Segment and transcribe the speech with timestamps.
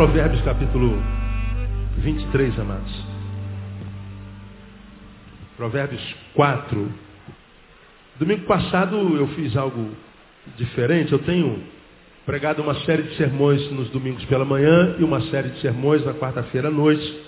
[0.00, 0.98] Provérbios capítulo
[1.98, 2.90] 23, amados.
[5.58, 6.90] Provérbios 4.
[8.18, 9.90] Domingo passado eu fiz algo
[10.56, 11.12] diferente.
[11.12, 11.62] Eu tenho
[12.24, 16.14] pregado uma série de sermões nos domingos pela manhã e uma série de sermões na
[16.14, 17.20] quarta-feira à noite.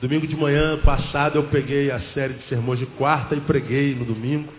[0.00, 4.06] Domingo de manhã passado eu peguei a série de sermões de quarta e preguei no
[4.06, 4.50] domingo.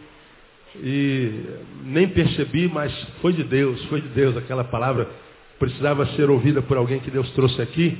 [0.76, 1.44] E
[1.86, 4.38] nem percebi, mas foi de Deus, foi de Deus.
[4.38, 5.23] Aquela palavra
[5.64, 7.98] precisava ser ouvida por alguém que Deus trouxe aqui.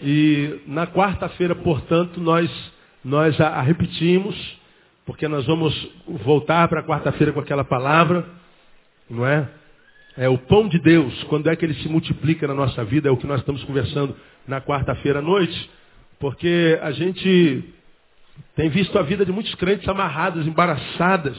[0.00, 2.48] E na quarta-feira, portanto, nós,
[3.04, 4.36] nós a, a repetimos,
[5.04, 5.74] porque nós vamos
[6.06, 8.24] voltar para a quarta-feira com aquela palavra,
[9.10, 9.48] não é?
[10.16, 13.10] É o pão de Deus, quando é que ele se multiplica na nossa vida, é
[13.10, 14.14] o que nós estamos conversando
[14.46, 15.68] na quarta-feira à noite,
[16.20, 17.74] porque a gente
[18.54, 21.36] tem visto a vida de muitos crentes amarradas, embaraçadas,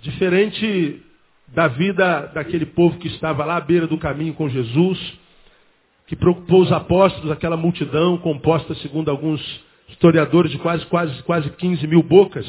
[0.00, 1.02] diferente
[1.48, 4.98] da vida daquele povo que estava lá à beira do caminho com Jesus,
[6.06, 9.40] que preocupou os apóstolos, aquela multidão composta, segundo alguns
[9.88, 12.46] historiadores, de quase, quase, quase 15 mil bocas,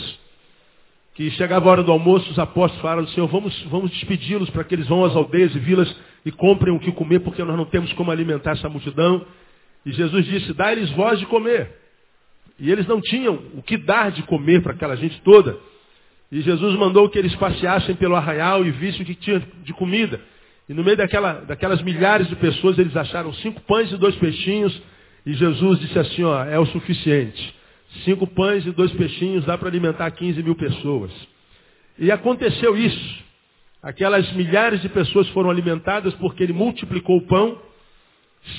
[1.16, 4.76] que chegava a hora do almoço, os apóstolos falaram, Senhor, vamos, vamos despedi-los para que
[4.76, 7.92] eles vão às aldeias e vilas e comprem o que comer, porque nós não temos
[7.94, 9.26] como alimentar essa multidão.
[9.86, 11.72] E Jesus disse, dá-lhes voz de comer.
[12.60, 15.58] E eles não tinham o que dar de comer para aquela gente toda.
[16.32, 20.20] E Jesus mandou que eles passeassem pelo arraial e vissem o que tinha de comida.
[20.68, 24.82] E no meio daquela, daquelas milhares de pessoas, eles acharam cinco pães e dois peixinhos.
[25.26, 27.56] E Jesus disse assim, ó, é o suficiente.
[28.04, 31.12] Cinco pães e dois peixinhos dá para alimentar 15 mil pessoas.
[31.98, 33.26] E aconteceu isso.
[33.82, 37.58] Aquelas milhares de pessoas foram alimentadas porque ele multiplicou o pão,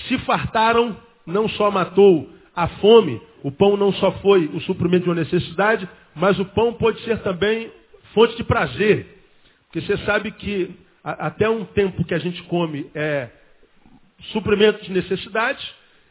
[0.07, 0.97] se fartaram,
[1.27, 5.89] não só matou a fome, o pão não só foi o suprimento de uma necessidade,
[6.13, 7.71] mas o pão pode ser também
[8.13, 9.23] fonte de prazer.
[9.67, 10.75] Porque você sabe que
[11.05, 13.29] a, até um tempo que a gente come é
[14.33, 15.65] suprimento de necessidade,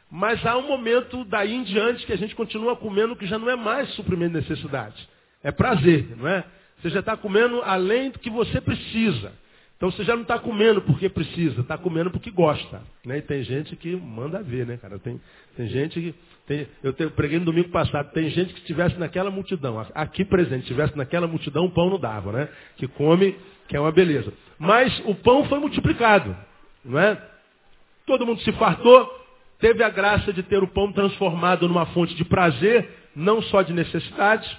[0.09, 3.49] mas há um momento daí em diante que a gente continua comendo que já não
[3.49, 5.05] é mais suprimento de necessidade.
[5.43, 6.45] É prazer, não é?
[6.81, 9.33] Você já está comendo além do que você precisa.
[9.77, 12.81] Então você já não está comendo porque precisa, está comendo porque gosta.
[13.05, 13.19] Né?
[13.19, 14.97] E tem gente que manda ver, né, cara?
[14.97, 15.21] Tem,
[15.55, 16.15] tem gente que.
[16.47, 20.25] Tem, eu, te, eu preguei no domingo passado, tem gente que estivesse naquela multidão, aqui
[20.25, 22.49] presente, estivesse naquela multidão, o pão não dava, né?
[22.77, 23.35] Que come,
[23.67, 24.33] que é uma beleza.
[24.57, 26.35] Mas o pão foi multiplicado,
[26.83, 27.21] não é?
[28.05, 29.07] Todo mundo se fartou,
[29.59, 33.73] teve a graça de ter o pão transformado numa fonte de prazer, não só de
[33.73, 34.57] necessidade.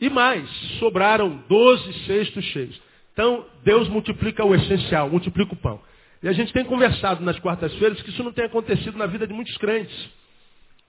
[0.00, 0.48] E mais,
[0.78, 2.87] sobraram doze cestos cheios.
[3.18, 5.80] Então, Deus multiplica o essencial, multiplica o pão.
[6.22, 9.34] E a gente tem conversado nas quartas-feiras que isso não tem acontecido na vida de
[9.34, 10.08] muitos crentes.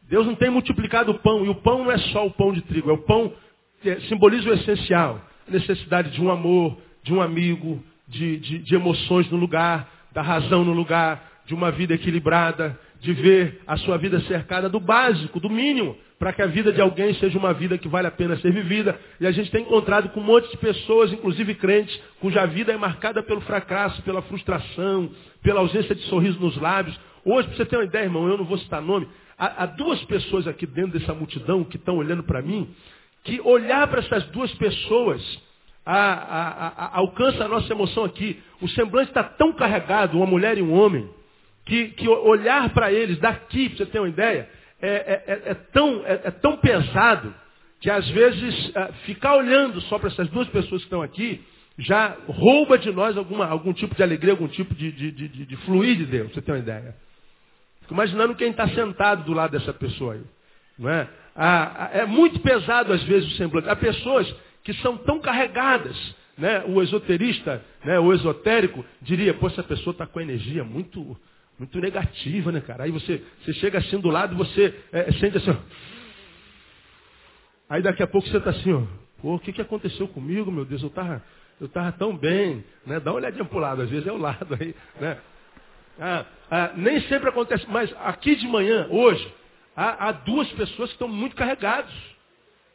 [0.08, 2.62] Deus não tem multiplicado o pão, e o pão não é só o pão de
[2.62, 3.34] trigo, é o pão
[3.82, 5.20] que simboliza o essencial.
[5.48, 10.22] A necessidade de um amor, de um amigo, de, de, de emoções no lugar, da
[10.22, 15.40] razão no lugar, de uma vida equilibrada, de ver a sua vida cercada do básico,
[15.40, 18.36] do mínimo para que a vida de alguém seja uma vida que vale a pena
[18.38, 19.00] ser vivida.
[19.22, 22.78] E a gente tem encontrado com um monte de pessoas, inclusive crentes, cuja vida é
[22.78, 25.10] marcada pelo fracasso, pela frustração,
[25.42, 27.00] pela ausência de sorriso nos lábios.
[27.24, 30.04] Hoje, para você ter uma ideia, irmão, eu não vou citar nome, há, há duas
[30.04, 32.70] pessoas aqui dentro dessa multidão que estão olhando para mim,
[33.24, 35.40] que olhar para essas duas pessoas
[35.86, 38.42] a, a, a, alcança a nossa emoção aqui.
[38.62, 41.10] O semblante está tão carregado, uma mulher e um homem,
[41.66, 44.50] que, que olhar para eles daqui, para você ter uma ideia,
[44.82, 47.34] é, é, é, é tão, é, é, tão pesado
[47.80, 51.44] que às vezes é, ficar olhando só para essas duas pessoas que estão aqui
[51.78, 55.58] já rouba de nós alguma, algum tipo de alegria, algum tipo de, de, de, de
[55.58, 56.96] fluir de Deus, você tem uma ideia.
[57.82, 60.24] Fico imaginando quem está sentado do lado dessa pessoa aí.
[60.78, 61.08] Não é?
[61.94, 63.70] É muito pesado às vezes o semblante.
[63.70, 65.98] Há pessoas que são tão carregadas.
[66.38, 66.64] Né?
[66.68, 68.00] O esoterista, né?
[68.00, 71.18] o esotérico, diria, pô, essa pessoa está com energia muito,
[71.60, 72.86] muito negativa, né, cara?
[72.86, 75.58] Aí você, você chega assim do lado, você é, sente assim, ó.
[77.70, 78.84] Aí daqui a pouco você está assim, ó.
[79.22, 80.82] Pô, o que, que aconteceu comigo, meu Deus?
[80.82, 81.22] Eu estava
[81.60, 83.02] eu tava tão bem, né?
[83.02, 85.18] Dá uma olhadinha para o lado, às vezes é o lado aí, né?
[86.00, 89.36] Ah, ah, nem sempre acontece, mas aqui de manhã, hoje,
[89.76, 91.94] há, há duas pessoas que estão muito carregados.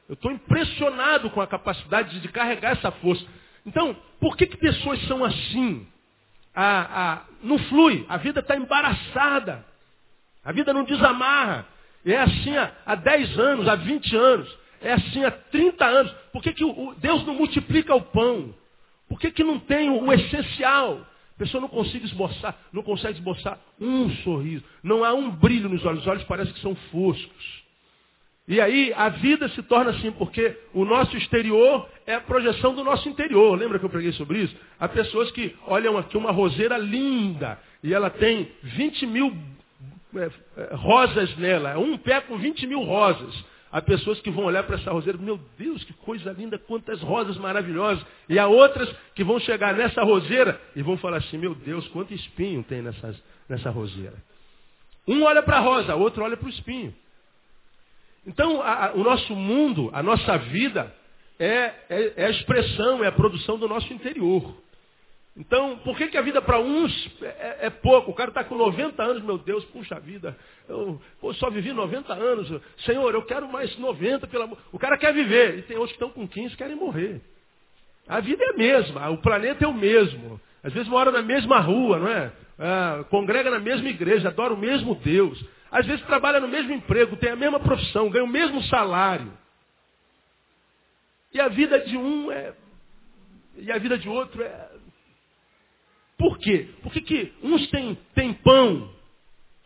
[0.06, 3.24] Eu estou impressionado com a capacidade de carregar essa força.
[3.64, 5.86] Então, por que, que pessoas são assim?
[6.54, 9.64] A, a, não flui, a vida está embaraçada,
[10.44, 11.66] a vida não desamarra.
[12.06, 16.12] É assim há, há 10 anos, há 20 anos, é assim há 30 anos.
[16.32, 18.54] Por que, que o, Deus não multiplica o pão?
[19.08, 21.06] Por que, que não tem o, o essencial?
[21.34, 24.62] A pessoa não consegue esboçar, não consegue esboçar um sorriso.
[24.82, 26.02] Não há um brilho nos olhos.
[26.02, 27.63] Os olhos parecem que são foscos.
[28.46, 32.84] E aí a vida se torna assim, porque o nosso exterior é a projeção do
[32.84, 33.58] nosso interior.
[33.58, 34.54] Lembra que eu preguei sobre isso?
[34.78, 39.34] Há pessoas que olham aqui uma roseira linda e ela tem 20 mil
[40.16, 43.34] é, é, rosas nela, um pé com 20 mil rosas.
[43.72, 47.36] Há pessoas que vão olhar para essa roseira, meu Deus, que coisa linda, quantas rosas
[47.38, 48.04] maravilhosas.
[48.28, 52.14] E há outras que vão chegar nessa roseira e vão falar assim, meu Deus, quanto
[52.14, 54.14] espinho tem nessas, nessa roseira.
[55.08, 56.94] Um olha para a rosa, outro olha para o espinho.
[58.26, 60.94] Então, a, a, o nosso mundo, a nossa vida,
[61.38, 64.54] é, é, é, a expressão, é a produção do nosso interior.
[65.36, 68.12] Então, por que, que a vida para uns é, é, pouco?
[68.12, 70.36] O cara está com 90 anos, meu Deus, puxa vida,
[70.68, 72.62] eu pô, só vivi 90 anos.
[72.84, 74.58] Senhor, eu quero mais 90, pelo amor.
[74.72, 75.58] O cara quer viver.
[75.58, 77.20] E tem outros que estão com 15 querem morrer.
[78.06, 80.40] A vida é a mesma, o planeta é o mesmo.
[80.62, 82.32] Às vezes mora na mesma rua, não é?
[82.58, 85.42] Ah, congrega na mesma igreja, adora o mesmo Deus.
[85.74, 89.36] Às vezes trabalha no mesmo emprego, tem a mesma profissão, ganha o mesmo salário.
[91.32, 92.54] E a vida de um é.
[93.56, 94.70] E a vida de outro é.
[96.16, 96.68] Por quê?
[96.80, 98.88] Porque que uns têm, têm pão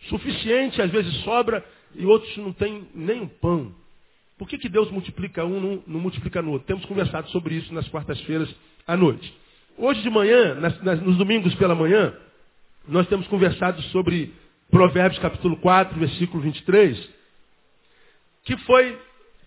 [0.09, 1.63] suficiente, às vezes sobra,
[1.95, 3.75] e outros não têm nem um pão.
[4.39, 6.67] Por que, que Deus multiplica um, não, não multiplica no outro?
[6.67, 8.49] Temos conversado sobre isso nas quartas-feiras
[8.87, 9.31] à noite.
[9.77, 12.17] Hoje de manhã, nas, nas, nos domingos pela manhã,
[12.87, 14.33] nós temos conversado sobre
[14.71, 17.09] Provérbios capítulo 4, versículo 23,
[18.45, 18.99] que foi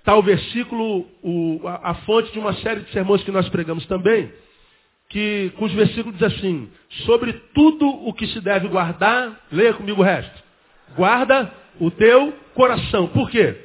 [0.03, 4.31] tal versículo o, a, a, fonte de uma série de sermões que nós pregamos também,
[5.09, 6.71] que, cujo versículo diz assim,
[7.05, 10.43] sobre tudo o que se deve guardar, leia comigo o resto,
[10.95, 13.07] guarda o teu coração.
[13.09, 13.55] Por quê?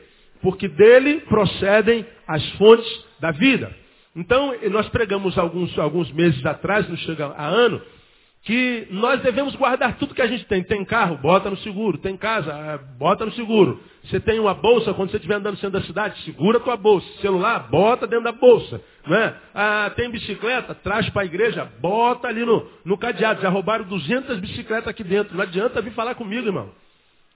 [0.42, 3.74] Porque dele procedem as fontes da vida.
[4.14, 7.80] Então, nós pregamos alguns, alguns meses atrás, não chega a ano,
[8.46, 10.62] que nós devemos guardar tudo que a gente tem.
[10.62, 11.98] Tem carro, bota no seguro.
[11.98, 13.82] Tem casa, é, bota no seguro.
[14.04, 16.76] Você tem uma bolsa, quando você estiver andando no centro da cidade, segura a tua
[16.76, 17.04] bolsa.
[17.20, 18.80] Celular, bota dentro da bolsa.
[19.04, 19.34] Né?
[19.52, 23.42] Ah, tem bicicleta, traz para a igreja, bota ali no, no cadeado.
[23.42, 25.36] Já roubaram 200 bicicletas aqui dentro.
[25.36, 26.70] Não adianta vir falar comigo, irmão.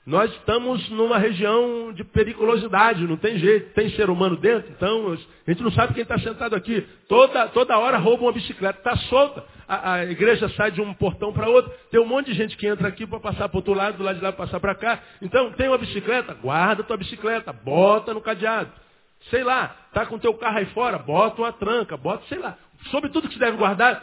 [0.07, 3.75] Nós estamos numa região de periculosidade, não tem jeito.
[3.75, 6.87] Tem ser humano dentro, então a gente não sabe quem está sentado aqui.
[7.07, 9.45] Toda, toda hora rouba uma bicicleta, está solta.
[9.69, 11.71] A, a, igreja sai de um portão para outro.
[11.91, 14.03] Tem um monte de gente que entra aqui para passar para o outro lado, do
[14.03, 15.01] lado de lá para passar para cá.
[15.21, 18.73] Então, tem uma bicicleta, guarda tua bicicleta, bota no cadeado.
[19.29, 22.57] Sei lá, tá com teu carro aí fora, bota uma tranca, bota, sei lá.
[22.91, 24.03] Sobre tudo que se deve guardar,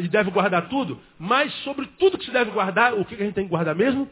[0.00, 3.34] e deve guardar tudo, mas sobre tudo que se deve guardar, o que a gente
[3.34, 4.08] tem que guardar mesmo?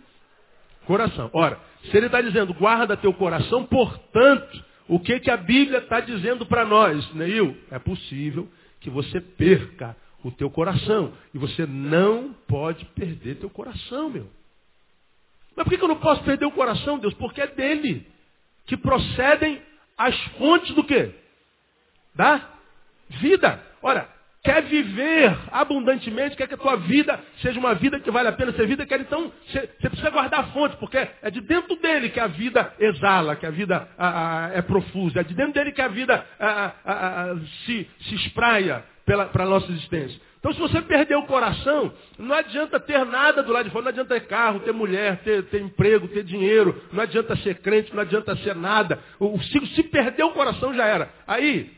[0.86, 1.30] Coração.
[1.32, 6.00] Ora, se ele está dizendo, guarda teu coração, portanto, o que, que a Bíblia está
[6.00, 7.56] dizendo para nós, Neil?
[7.70, 8.48] É possível
[8.80, 11.12] que você perca o teu coração.
[11.34, 14.28] E você não pode perder teu coração, meu.
[15.54, 17.14] Mas por que, que eu não posso perder o coração, Deus?
[17.14, 18.06] Porque é dele
[18.66, 19.62] que procedem
[19.96, 21.14] as fontes do quê?
[22.14, 22.48] Da
[23.08, 23.62] vida.
[23.82, 24.08] Ora,
[24.46, 28.52] quer viver abundantemente, quer que a tua vida seja uma vida que vale a pena
[28.52, 32.20] ser vida, quer então, você, precisa guardar a fonte, porque é de dentro dele que
[32.20, 35.82] a vida exala, que a vida a, a, é profusa, é de dentro dele que
[35.82, 37.34] a vida a,
[37.64, 40.20] se, se espraia para a nossa existência.
[40.38, 43.90] Então, se você perder o coração, não adianta ter nada do lado de fora, não
[43.90, 48.02] adianta ter carro, ter mulher, ter, ter emprego, ter dinheiro, não adianta ser crente, não
[48.02, 49.00] adianta ser nada.
[49.18, 51.10] O, se, se perder o coração, já era.
[51.26, 51.72] Aí,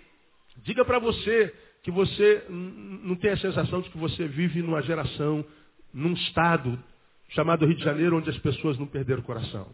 [0.59, 1.55] diga para você,
[1.89, 5.43] que você não tem a sensação de que você vive numa geração,
[5.91, 6.79] num estado
[7.31, 9.67] chamado Rio de Janeiro, onde as pessoas não perderam o coração.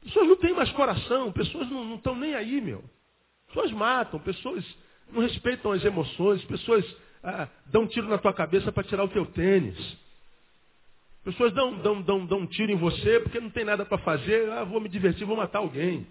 [0.00, 2.84] Pessoas não têm mais coração, pessoas não estão nem aí, meu.
[3.48, 4.64] Pessoas matam, pessoas
[5.10, 9.08] não respeitam as emoções, pessoas ah, dão um tiro na tua cabeça para tirar o
[9.08, 9.98] teu tênis.
[11.24, 14.48] Pessoas dão, dão, dão, dão um tiro em você porque não tem nada para fazer,
[14.52, 16.06] ah, vou me divertir, vou matar alguém.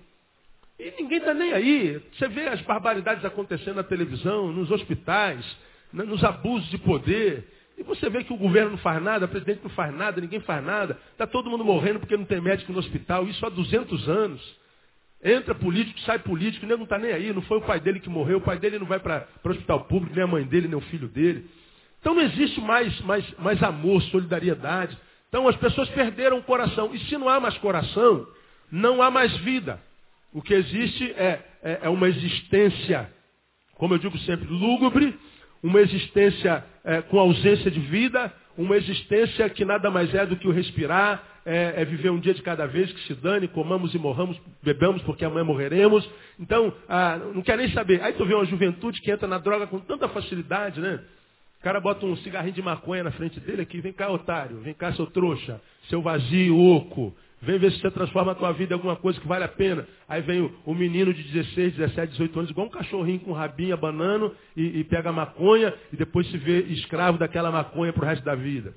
[0.82, 2.02] E ninguém está nem aí.
[2.12, 5.46] Você vê as barbaridades acontecendo na televisão, nos hospitais,
[5.94, 7.48] nos abusos de poder.
[7.78, 10.40] E você vê que o governo não faz nada, o presidente não faz nada, ninguém
[10.40, 10.98] faz nada.
[11.12, 13.28] Está todo mundo morrendo porque não tem médico no hospital.
[13.28, 14.60] Isso há 200 anos.
[15.24, 17.32] Entra político, sai político, nem não está nem aí.
[17.32, 19.82] Não foi o pai dele que morreu, o pai dele não vai para o hospital
[19.82, 21.48] público, nem a mãe dele, nem o filho dele.
[22.00, 24.98] Então não existe mais, mais, mais amor, solidariedade.
[25.30, 26.90] Então as pessoas perderam o coração.
[26.92, 28.26] E se não há mais coração,
[28.72, 29.80] não há mais vida.
[30.34, 33.12] O que existe é, é, é uma existência,
[33.76, 35.18] como eu digo sempre, lúgubre,
[35.62, 40.48] uma existência é, com ausência de vida, uma existência que nada mais é do que
[40.48, 43.98] o respirar, é, é, viver um dia de cada vez, que se dane, comamos e
[43.98, 46.08] morramos, bebamos porque amanhã morreremos.
[46.40, 48.02] Então, ah, não quer nem saber.
[48.02, 51.00] Aí tu vê uma juventude que entra na droga com tanta facilidade, né?
[51.60, 54.74] O cara bota um cigarrinho de maconha na frente dele aqui, vem cá, otário, vem
[54.74, 57.16] cá, seu trouxa, seu vazio, oco.
[57.42, 59.88] Vem ver se você transforma a tua vida em alguma coisa que vale a pena.
[60.08, 63.74] Aí vem o, o menino de 16, 17, 18 anos, igual um cachorrinho com rabinho
[63.74, 68.24] abanando e, e pega maconha e depois se vê escravo daquela maconha para o resto
[68.24, 68.76] da vida.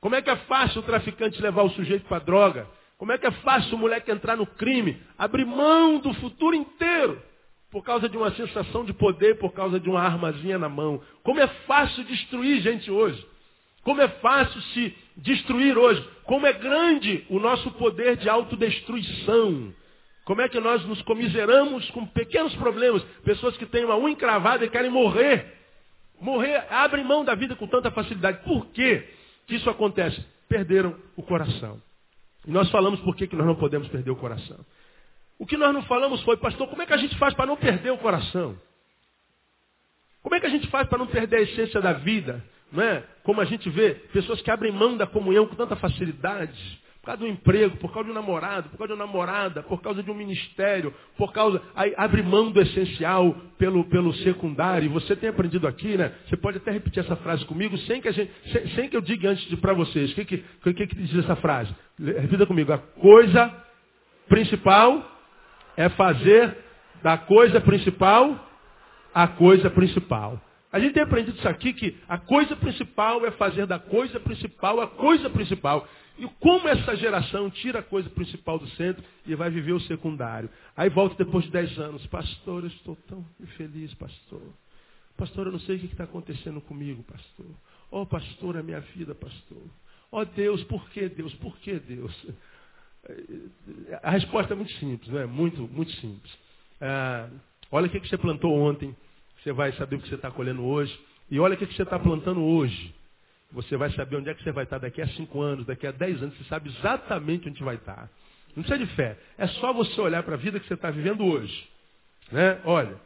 [0.00, 2.68] Como é que é fácil o traficante levar o sujeito para droga?
[2.96, 7.20] Como é que é fácil o moleque entrar no crime, abrir mão do futuro inteiro,
[7.72, 11.02] por causa de uma sensação de poder, por causa de uma armazinha na mão?
[11.24, 13.26] Como é fácil destruir gente hoje?
[13.86, 16.04] Como é fácil se destruir hoje?
[16.24, 19.72] Como é grande o nosso poder de autodestruição?
[20.24, 23.00] Como é que nós nos comiseramos com pequenos problemas?
[23.24, 25.54] Pessoas que têm uma unha encravada e querem morrer.
[26.20, 28.42] Morrer, abrem mão da vida com tanta facilidade.
[28.42, 29.08] Por quê
[29.46, 30.20] que isso acontece?
[30.48, 31.80] Perderam o coração.
[32.44, 34.66] E nós falamos por que, que nós não podemos perder o coração.
[35.38, 37.56] O que nós não falamos foi, pastor, como é que a gente faz para não
[37.56, 38.60] perder o coração?
[40.24, 42.42] Como é que a gente faz para não perder a essência da vida?
[42.72, 43.04] Não é?
[43.22, 47.20] Como a gente vê pessoas que abrem mão da comunhão com tanta facilidade, por causa
[47.20, 50.10] do emprego, por causa de um namorado, por causa de uma namorada, por causa de
[50.10, 51.62] um ministério, por causa.
[51.76, 54.86] Aí abre mão do essencial pelo, pelo secundário.
[54.86, 56.12] E você tem aprendido aqui, né?
[56.26, 59.00] Você pode até repetir essa frase comigo sem que, a gente, sem, sem que eu
[59.00, 60.10] diga antes para vocês.
[60.10, 60.44] O que, que,
[60.74, 61.72] que, que diz essa frase?
[61.96, 62.72] Repita comigo.
[62.72, 63.54] A coisa
[64.28, 65.08] principal
[65.76, 66.56] é fazer
[67.04, 68.36] da coisa principal
[69.14, 70.40] a coisa principal.
[70.76, 74.78] A gente tem aprendido isso aqui, que a coisa principal é fazer da coisa principal
[74.78, 75.88] a coisa principal.
[76.18, 80.50] E como essa geração tira a coisa principal do centro e vai viver o secundário.
[80.76, 82.06] Aí volta depois de 10 anos.
[82.08, 84.42] Pastor, eu estou tão infeliz, pastor.
[85.16, 87.46] Pastor, eu não sei o que está acontecendo comigo, pastor.
[87.90, 89.62] Oh, pastor, a minha vida, pastor.
[90.10, 91.32] Oh, Deus, por que Deus?
[91.36, 92.26] Por que Deus?
[94.02, 95.24] A resposta é muito simples, não é?
[95.24, 96.38] Muito, muito simples.
[96.82, 97.30] Ah,
[97.72, 98.94] olha o que você plantou ontem.
[99.46, 101.00] Você vai saber o que você está colhendo hoje.
[101.30, 102.92] E olha o que você está plantando hoje.
[103.52, 105.92] Você vai saber onde é que você vai estar daqui a cinco anos, daqui a
[105.92, 106.36] dez anos.
[106.36, 108.10] Você sabe exatamente onde vai estar.
[108.56, 109.16] Não precisa de fé.
[109.38, 111.68] É só você olhar para a vida que você está vivendo hoje.
[112.32, 112.60] Né?
[112.64, 112.96] Olha,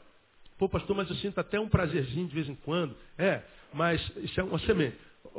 [0.59, 2.97] pô, pastor, mas eu sinto até um prazerzinho de vez em quando.
[3.19, 3.43] É,
[3.75, 4.97] mas isso é uma semente.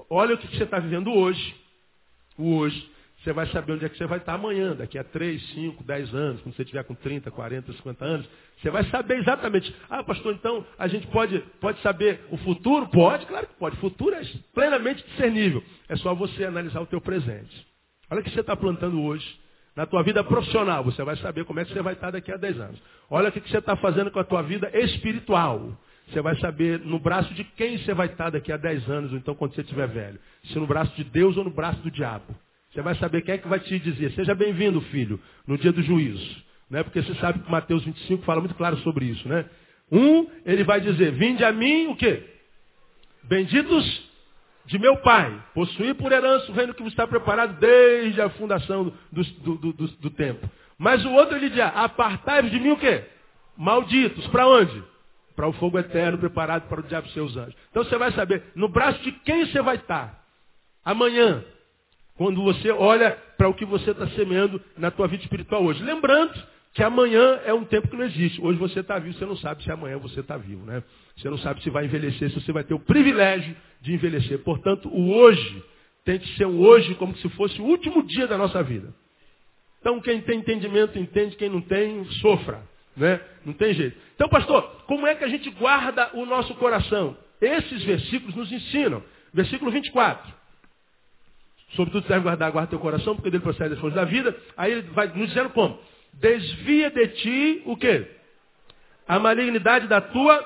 [0.08, 1.56] Olha o que você está vivendo hoje.
[2.38, 2.92] O hoje.
[3.24, 6.16] Você vai saber onde é que você vai estar amanhã, daqui a 3, 5, 10
[6.16, 8.28] anos, quando você estiver com 30, 40, 50 anos.
[8.60, 9.74] Você vai saber exatamente.
[9.88, 12.88] Ah, pastor, então a gente pode, pode saber o futuro?
[12.88, 13.76] Pode, claro que pode.
[13.76, 14.24] O futuro é
[14.56, 15.64] plenamente discernível.
[15.88, 17.68] É só você analisar o teu presente.
[18.10, 19.40] Olha o que você está plantando hoje.
[19.76, 22.38] Na tua vida profissional, você vai saber como é que você vai estar daqui a
[22.38, 22.82] 10 anos.
[23.10, 25.78] Olha o que você está fazendo com a tua vida espiritual.
[26.08, 29.18] Você vai saber no braço de quem você vai estar daqui a 10 anos, ou
[29.18, 30.20] então quando você estiver velho.
[30.46, 32.36] Se no braço de Deus ou no braço do diabo.
[32.72, 35.82] Você vai saber quem é que vai te dizer, seja bem-vindo, filho, no dia do
[35.82, 36.44] juízo.
[36.70, 36.84] Né?
[36.84, 39.28] Porque você sabe que Mateus 25 fala muito claro sobre isso.
[39.28, 39.46] Né?
[39.92, 42.24] Um, ele vai dizer, vinde a mim o quê?
[43.24, 44.10] Benditos
[44.66, 48.94] de meu Pai, possuir por herança o reino que vos está preparado desde a fundação
[49.12, 50.50] do, do, do, do, do tempo.
[50.78, 53.04] Mas o outro ele diz, apartai-vos de mim o quê?
[53.58, 54.26] Malditos.
[54.28, 54.82] Para onde?
[55.36, 57.56] Para o fogo eterno preparado para o diabo e seus anjos.
[57.70, 60.24] Então você vai saber no braço de quem você vai estar.
[60.86, 61.44] Amanhã,
[62.22, 65.82] quando você olha para o que você está semeando na tua vida espiritual hoje.
[65.82, 66.32] Lembrando
[66.72, 68.40] que amanhã é um tempo que não existe.
[68.40, 70.84] Hoje você está vivo, você não sabe se amanhã você está vivo, né?
[71.18, 74.38] Você não sabe se vai envelhecer, se você vai ter o privilégio de envelhecer.
[74.44, 75.64] Portanto, o hoje
[76.06, 78.94] tem que ser um hoje como se fosse o último dia da nossa vida.
[79.80, 82.62] Então, quem tem entendimento entende, quem não tem, sofra.
[82.96, 83.20] Né?
[83.44, 83.98] Não tem jeito.
[84.14, 87.18] Então, pastor, como é que a gente guarda o nosso coração?
[87.42, 89.04] Esses versículos nos ensinam.
[89.34, 90.41] Versículo 24.
[91.76, 94.36] Sobretudo deve guardar, guarda teu coração, porque dele procede as forças da vida.
[94.58, 95.80] Aí ele vai nos dizendo como?
[96.14, 98.06] Desvia de ti o quê?
[99.08, 100.44] A malignidade da tua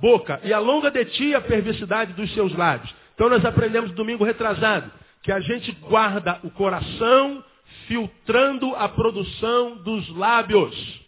[0.00, 0.40] boca.
[0.42, 2.92] E alonga de ti a perversidade dos seus lábios.
[3.14, 4.90] Então nós aprendemos domingo retrasado
[5.22, 7.42] que a gente guarda o coração
[7.86, 11.04] filtrando a produção dos lábios.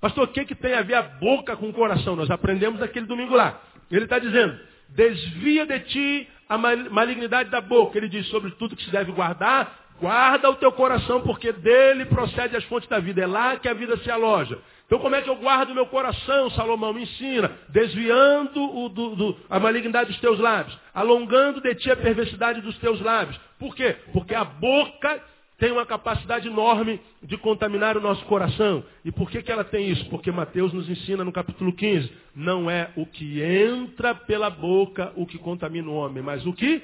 [0.00, 2.16] Pastor, o que, que tem a ver a boca com o coração?
[2.16, 3.60] Nós aprendemos naquele domingo lá.
[3.90, 4.58] Ele está dizendo,
[4.88, 7.96] desvia de ti a malignidade da boca.
[7.96, 12.56] Ele diz sobre tudo que se deve guardar, guarda o teu coração, porque dele procede
[12.56, 13.22] as fontes da vida.
[13.22, 14.58] É lá que a vida se aloja.
[14.84, 16.92] Então como é que eu guardo o meu coração, Salomão?
[16.92, 17.52] Me ensina.
[17.68, 20.76] Desviando o, do, do, a malignidade dos teus lábios.
[20.92, 23.38] Alongando de ti a perversidade dos teus lábios.
[23.56, 23.96] Por quê?
[24.12, 25.22] Porque a boca
[25.60, 28.82] tem uma capacidade enorme de contaminar o nosso coração.
[29.04, 30.08] E por que, que ela tem isso?
[30.08, 35.26] Porque Mateus nos ensina no capítulo 15: não é o que entra pela boca o
[35.26, 36.82] que contamina o homem, mas o que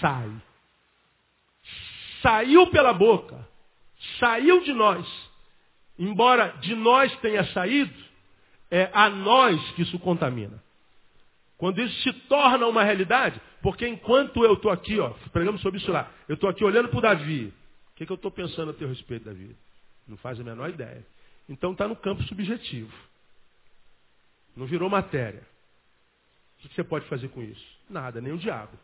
[0.00, 0.30] sai.
[2.22, 3.46] Saiu pela boca,
[4.20, 5.04] saiu de nós.
[5.98, 7.92] Embora de nós tenha saído,
[8.70, 10.62] é a nós que isso contamina.
[11.58, 15.90] Quando isso se torna uma realidade, porque enquanto eu estou aqui, ó, pregamos sobre isso
[15.90, 17.52] lá, eu estou aqui olhando para o Davi,
[17.94, 19.56] o que, que eu estou pensando a teu respeito, Davi?
[20.08, 21.06] Não faz a menor ideia.
[21.48, 22.92] Então está no campo subjetivo.
[24.56, 25.42] Não virou matéria.
[26.58, 27.64] O que você pode fazer com isso?
[27.88, 28.76] Nada, nem o diabo.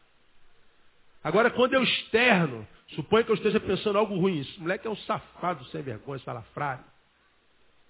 [1.24, 4.40] Agora, quando eu externo, suponho que eu esteja pensando algo ruim.
[4.40, 6.84] Esse moleque é um safado sem vergonha, salafrário.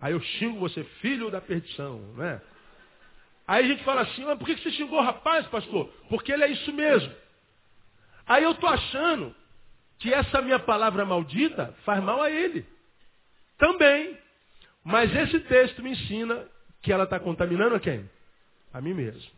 [0.01, 2.41] Aí eu xingo você, filho da perdição, né?
[3.47, 5.93] Aí a gente fala assim, mas por que você xingou o rapaz, pastor?
[6.09, 7.13] Porque ele é isso mesmo.
[8.27, 9.35] Aí eu estou achando
[10.01, 12.67] que essa minha palavra maldita faz mal a ele.
[13.59, 14.19] Também.
[14.83, 16.43] Mas esse texto me ensina
[16.83, 18.09] que ela está contaminando a quem?
[18.73, 19.31] A mim mesmo.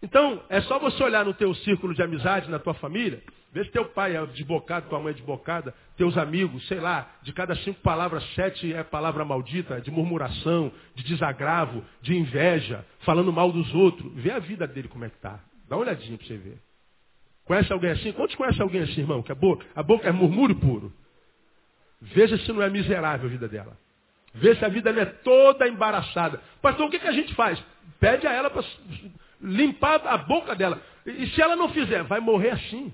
[0.00, 3.20] Então, é só você olhar no teu círculo de amizade, na tua família,
[3.52, 7.32] ver se teu pai é desbocado, tua mãe é desbocada, teus amigos, sei lá, de
[7.32, 13.50] cada cinco palavras, sete é palavra maldita, de murmuração, de desagravo, de inveja, falando mal
[13.50, 14.12] dos outros.
[14.14, 15.40] Vê a vida dele como é que está.
[15.68, 16.58] Dá uma olhadinha para você ver.
[17.46, 18.12] Conhece alguém assim?
[18.12, 19.22] Quantos conhece alguém assim, irmão?
[19.22, 20.92] Que a boca, a boca é murmúrio puro.
[22.00, 23.78] Veja se não é miserável a vida dela.
[24.34, 26.42] Veja se a vida não é toda embaraçada.
[26.60, 27.62] Pastor, o que, que a gente faz?
[27.98, 28.64] Pede a ela para
[29.40, 30.82] limpar a boca dela.
[31.06, 32.92] E se ela não fizer, vai morrer assim.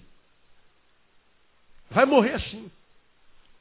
[1.90, 2.70] Vai morrer assim.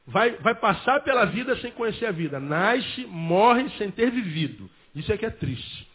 [0.06, 2.40] Vai, vai passar pela vida sem conhecer a vida.
[2.40, 4.70] Nasce, morre sem ter vivido.
[4.94, 5.88] Isso é que é triste.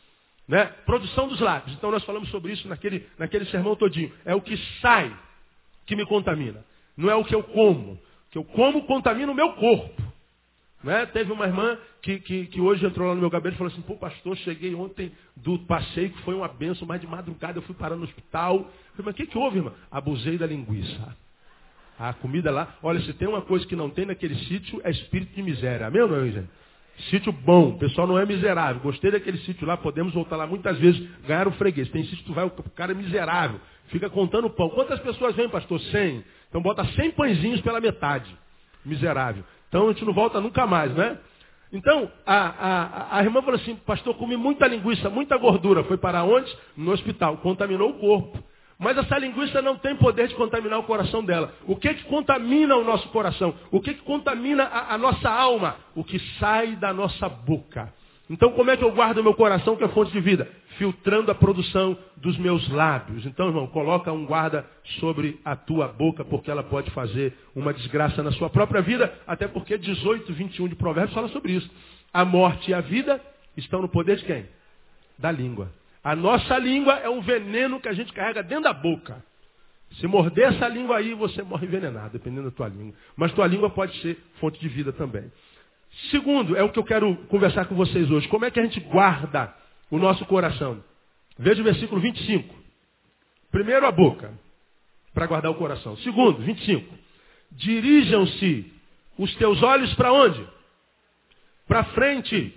[0.48, 0.64] Né?
[0.84, 1.76] Produção dos lábios.
[1.76, 4.12] Então nós falamos sobre isso naquele, naquele sermão todinho.
[4.24, 5.14] É o que sai
[5.84, 6.64] que me contamina.
[6.96, 7.92] Não é o que eu como.
[7.92, 8.00] O
[8.30, 10.02] que eu como contamina o meu corpo.
[10.84, 11.04] Né?
[11.06, 13.82] Teve uma irmã que, que, que, hoje entrou lá no meu gabinete e falou assim,
[13.82, 17.74] pô pastor, cheguei ontem do passeio que foi uma benção, mas de madrugada eu fui
[17.74, 18.58] parar no hospital.
[18.92, 19.72] Falei, mas o que, que houve, irmã?
[19.90, 21.16] Abusei da linguiça.
[21.98, 25.34] A comida lá, olha, se tem uma coisa que não tem naquele sítio, é espírito
[25.34, 25.86] de miséria.
[25.86, 26.48] Amém ou não, gente?
[27.10, 28.80] Sítio bom, o pessoal não é miserável.
[28.82, 31.88] Gostei daquele sítio lá, podemos voltar lá muitas vezes, ganhar o freguês.
[31.90, 34.70] Tem sítio que tu vai, o cara é miserável, fica contando pão.
[34.70, 35.78] Quantas pessoas vêm, pastor?
[35.78, 36.24] 100.
[36.48, 38.34] Então bota 100 pãezinhos pela metade.
[38.84, 39.44] Miserável.
[39.68, 41.18] Então a gente não volta nunca mais, né?
[41.72, 45.82] Então, a, a, a irmã falou assim, pastor, comi muita linguiça, muita gordura.
[45.84, 46.54] Foi para onde?
[46.76, 47.38] No hospital.
[47.38, 48.42] Contaminou o corpo.
[48.78, 51.54] Mas essa linguiça não tem poder de contaminar o coração dela.
[51.66, 53.54] O que que contamina o nosso coração?
[53.70, 55.76] O que que contamina a, a nossa alma?
[55.94, 57.92] O que sai da nossa boca.
[58.28, 60.50] Então como é que eu guardo meu coração que é fonte de vida?
[60.76, 63.24] Filtrando a produção dos meus lábios.
[63.24, 64.66] Então, irmão, coloca um guarda
[65.00, 69.48] sobre a tua boca, porque ela pode fazer uma desgraça na sua própria vida, até
[69.48, 71.70] porque 18, 21 de Provérbios fala sobre isso.
[72.12, 73.22] A morte e a vida
[73.56, 74.46] estão no poder de quem?
[75.18, 75.70] Da língua.
[76.06, 79.24] A nossa língua é um veneno que a gente carrega dentro da boca.
[79.98, 82.94] Se morder essa língua aí, você morre envenenado, dependendo da tua língua.
[83.16, 85.32] Mas tua língua pode ser fonte de vida também.
[86.12, 88.28] Segundo, é o que eu quero conversar com vocês hoje.
[88.28, 89.52] Como é que a gente guarda
[89.90, 90.80] o nosso coração?
[91.36, 92.54] Veja o versículo 25.
[93.50, 94.32] Primeiro, a boca,
[95.12, 95.96] para guardar o coração.
[95.96, 96.94] Segundo, 25.
[97.50, 98.72] Dirijam-se
[99.18, 100.46] os teus olhos para onde?
[101.66, 102.54] Para frente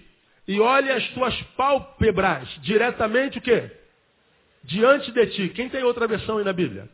[0.49, 3.69] e olhe as tuas pálpebras diretamente o quê?
[4.63, 5.49] Diante de ti.
[5.49, 6.89] Quem tem outra versão aí na Bíblia?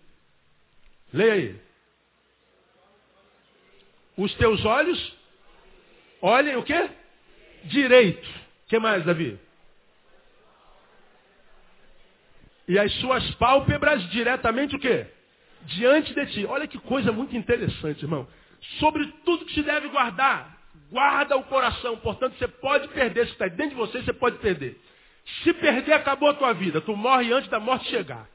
[1.14, 1.62] Leia aí.
[4.18, 5.18] Os teus olhos
[6.22, 6.90] olhem o quê?
[7.64, 8.28] Direito.
[8.28, 9.40] O que mais, Davi?
[12.68, 15.08] E as suas pálpebras diretamente o quê?
[15.62, 16.46] Diante de ti.
[16.46, 18.28] Olha que coisa muito interessante, irmão.
[18.80, 21.98] Sobre tudo que se deve guardar, guarda o coração.
[21.98, 23.26] Portanto, você pode perder.
[23.28, 24.80] Se está dentro de você, você pode perder.
[25.44, 26.82] Se perder, acabou a tua vida.
[26.82, 28.28] Tu morre antes da morte chegar.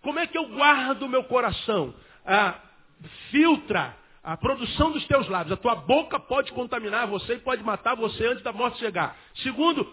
[0.00, 1.94] Como é que eu guardo o meu coração?
[2.26, 2.58] Ah,
[3.30, 5.52] filtra a produção dos teus lábios.
[5.52, 9.16] A tua boca pode contaminar você e pode matar você antes da morte chegar.
[9.36, 9.86] Segundo,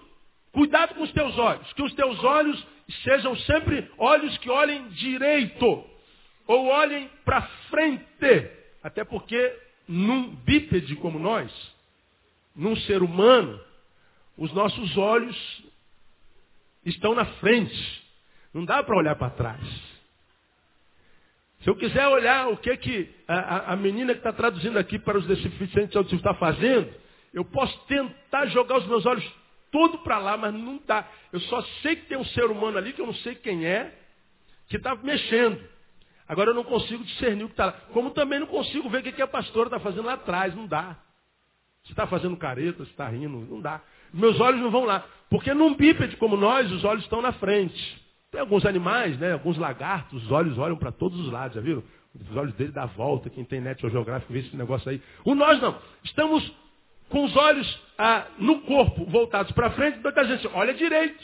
[0.52, 1.72] cuidado com os teus olhos.
[1.74, 2.66] Que os teus olhos
[3.04, 5.86] sejam sempre olhos que olhem direito.
[6.48, 8.52] Ou olhem para frente.
[8.84, 9.56] Até porque
[9.88, 11.52] num bípede como nós,
[12.56, 13.60] num ser humano,
[14.38, 15.64] os nossos olhos
[16.86, 18.04] estão na frente.
[18.54, 19.90] Não dá para olhar para trás.
[21.62, 25.18] Se eu quiser olhar o que, que a, a menina que está traduzindo aqui para
[25.18, 26.94] os deficientes auditivos está fazendo,
[27.34, 29.30] eu posso tentar jogar os meus olhos
[29.72, 31.08] todo para lá, mas não dá.
[31.32, 33.94] Eu só sei que tem um ser humano ali que eu não sei quem é,
[34.68, 35.62] que está mexendo.
[36.28, 37.72] Agora eu não consigo discernir o que está lá.
[37.92, 40.56] Como também não consigo ver o que, que a pastora está fazendo lá atrás.
[40.56, 40.96] Não dá.
[41.90, 43.82] Se está fazendo careta, se está rindo, não dá.
[44.14, 45.04] Meus olhos não vão lá.
[45.28, 48.00] Porque num bípede como nós, os olhos estão na frente.
[48.32, 49.34] Tem alguns animais, né?
[49.34, 51.84] alguns lagartos, os olhos olham para todos os lados, já viram?
[52.14, 55.02] Os olhos dele dão volta, quem tem net geográfico vê esse negócio aí.
[55.26, 55.82] O nós não.
[56.04, 56.56] Estamos
[57.10, 61.24] com os olhos ah, no corpo voltados para frente, então a gente olha direito.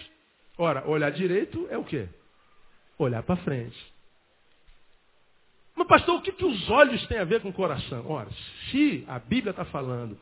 [0.58, 2.10] Ora, olhar direito é o quê?
[2.98, 3.78] Olhar para frente.
[5.76, 8.10] Mas pastor, o que, que os olhos têm a ver com o coração?
[8.10, 8.30] Ora,
[8.72, 10.18] se a Bíblia está falando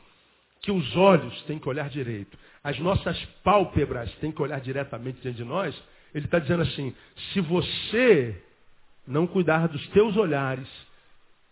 [0.64, 5.38] que os olhos têm que olhar direito, as nossas pálpebras têm que olhar diretamente diante
[5.38, 5.76] de nós,
[6.16, 6.96] ele está dizendo assim,
[7.34, 8.42] se você
[9.06, 10.68] não cuidar dos teus olhares,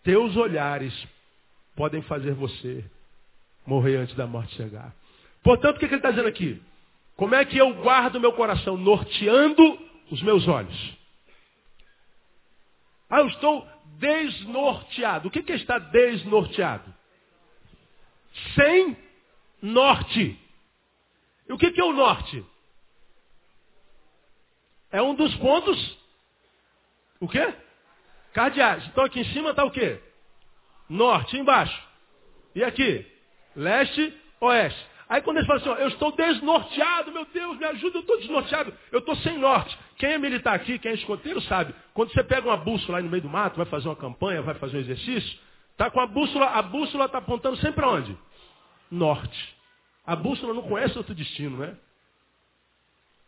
[0.02, 1.06] teus olhares
[1.76, 2.82] podem fazer você
[3.66, 4.94] morrer antes da morte chegar.
[5.42, 6.60] Portanto, o que, que ele está dizendo aqui?
[7.14, 8.78] Como é que eu guardo meu coração?
[8.78, 9.78] Norteando
[10.10, 10.98] os meus olhos.
[13.10, 15.28] Ah, eu estou desnorteado.
[15.28, 17.01] O que, que é estar desnorteado?
[18.54, 18.96] Sem
[19.60, 20.38] norte.
[21.48, 22.44] E o que, que é o norte?
[24.90, 25.98] É um dos pontos.
[27.20, 27.54] O quê?
[28.32, 28.86] Cardeais.
[28.86, 30.00] Então aqui em cima está o quê?
[30.88, 31.82] Norte, embaixo.
[32.54, 33.06] E aqui?
[33.56, 34.92] Leste, oeste.
[35.08, 38.18] Aí quando eles falam assim, ó, eu estou desnorteado, meu Deus, me ajuda, eu estou
[38.18, 39.78] desnorteado, eu estou sem norte.
[39.96, 41.74] Quem é militar aqui, quem é escoteiro, sabe.
[41.92, 44.54] Quando você pega uma bússola aí no meio do mato, vai fazer uma campanha, vai
[44.54, 45.38] fazer um exercício,
[45.76, 48.16] tá com a bússola, a bússola está apontando sempre para onde?
[48.90, 49.56] Norte.
[50.06, 51.76] A bússola não conhece outro destino, né?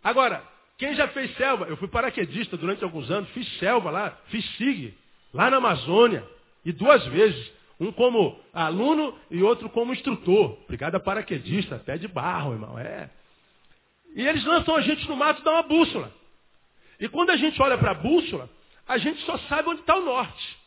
[0.03, 0.43] Agora,
[0.77, 1.67] quem já fez selva?
[1.67, 4.97] Eu fui paraquedista durante alguns anos, fiz selva lá, fiz SIG,
[5.33, 6.29] lá na Amazônia,
[6.65, 7.53] e duas vezes.
[7.79, 10.59] Um como aluno e outro como instrutor.
[10.69, 12.79] Brigada paraquedista, pé de barro, irmão.
[12.79, 13.11] É.
[14.15, 16.13] E eles lançam a gente no mato e dão uma bússola.
[17.01, 18.49] E quando a gente olha para a bússola,
[18.87, 20.59] a gente só sabe onde está o norte.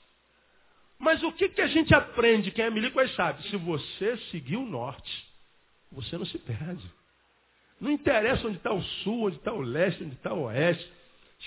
[0.99, 3.43] Mas o que, que a gente aprende, quem é milico sabe?
[3.49, 5.25] Se você seguir o norte,
[5.91, 6.83] você não se perde.
[7.79, 10.91] Não interessa onde está o sul, onde está o leste, onde está o oeste.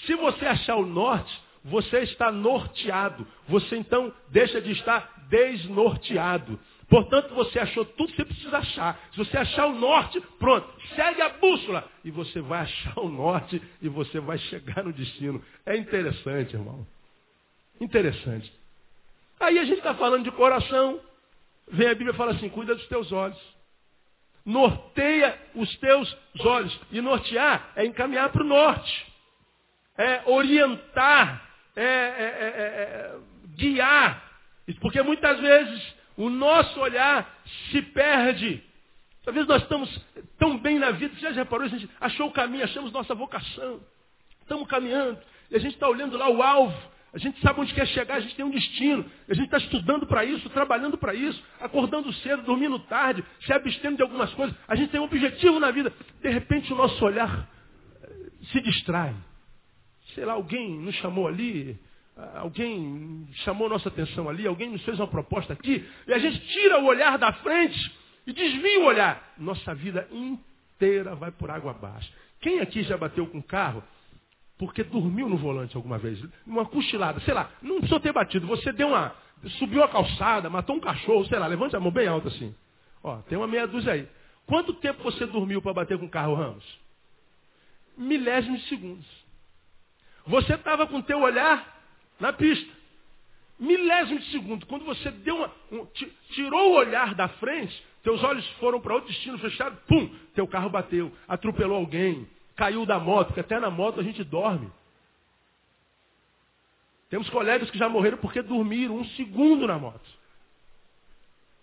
[0.06, 3.26] Se você achar o norte, você está norteado.
[3.48, 6.58] Você então deixa de estar desnorteado.
[6.88, 9.00] Portanto, você achou tudo que você precisa achar.
[9.12, 11.88] Se você achar o norte, pronto, segue a bússola.
[12.04, 15.42] E você vai achar o norte e você vai chegar no destino.
[15.66, 16.86] É interessante, irmão.
[17.80, 18.52] Interessante.
[19.40, 21.00] Aí a gente está falando de coração.
[21.68, 23.38] Vem a Bíblia e fala assim: cuida dos teus olhos.
[24.44, 26.78] Norteia os teus olhos.
[26.92, 29.06] E nortear é encaminhar para o norte.
[29.96, 33.18] É orientar é, é, é, é,
[33.56, 34.30] guiar.
[34.80, 38.62] Porque muitas vezes o nosso olhar se perde.
[39.24, 40.06] Talvez nós estamos
[40.38, 43.80] tão bem na vida, você já reparou, a gente achou o caminho, achamos nossa vocação.
[44.40, 45.18] Estamos caminhando,
[45.50, 48.20] e a gente está olhando lá o alvo, a gente sabe onde quer chegar, a
[48.20, 49.04] gente tem um destino.
[49.28, 53.96] A gente está estudando para isso, trabalhando para isso, acordando cedo, dormindo tarde, se abstendo
[53.96, 54.56] de algumas coisas.
[54.68, 55.92] A gente tem um objetivo na vida.
[56.22, 57.48] De repente o nosso olhar
[58.52, 59.14] se distrai
[60.14, 61.78] sei lá, alguém nos chamou ali,
[62.34, 66.80] alguém chamou nossa atenção ali, alguém nos fez uma proposta aqui, e a gente tira
[66.80, 67.92] o olhar da frente
[68.26, 69.34] e desvia o olhar.
[69.38, 72.10] Nossa vida inteira vai por água abaixo.
[72.40, 73.82] Quem aqui já bateu com o carro
[74.60, 76.22] porque dormiu no volante alguma vez?
[76.46, 79.16] Uma cochilada, sei lá, não precisou ter batido, você deu uma.
[79.58, 82.54] subiu a calçada, matou um cachorro, sei lá, levante a mão bem alta assim.
[83.02, 84.06] Ó, tem uma meia dúzia aí.
[84.44, 86.78] Quanto tempo você dormiu para bater com o carro, Ramos?
[87.96, 89.06] Milésimos de segundos.
[90.26, 91.80] Você estava com o teu olhar
[92.20, 92.70] na pista.
[93.58, 94.66] Milésimo de segundo.
[94.66, 95.86] Quando você deu uma, um,
[96.34, 100.68] tirou o olhar da frente, teus olhos foram para outro destino fechado, pum, teu carro
[100.68, 102.28] bateu, atropelou alguém,
[102.60, 104.70] caiu da moto, porque até na moto a gente dorme.
[107.08, 110.06] Temos colegas que já morreram porque dormiram um segundo na moto.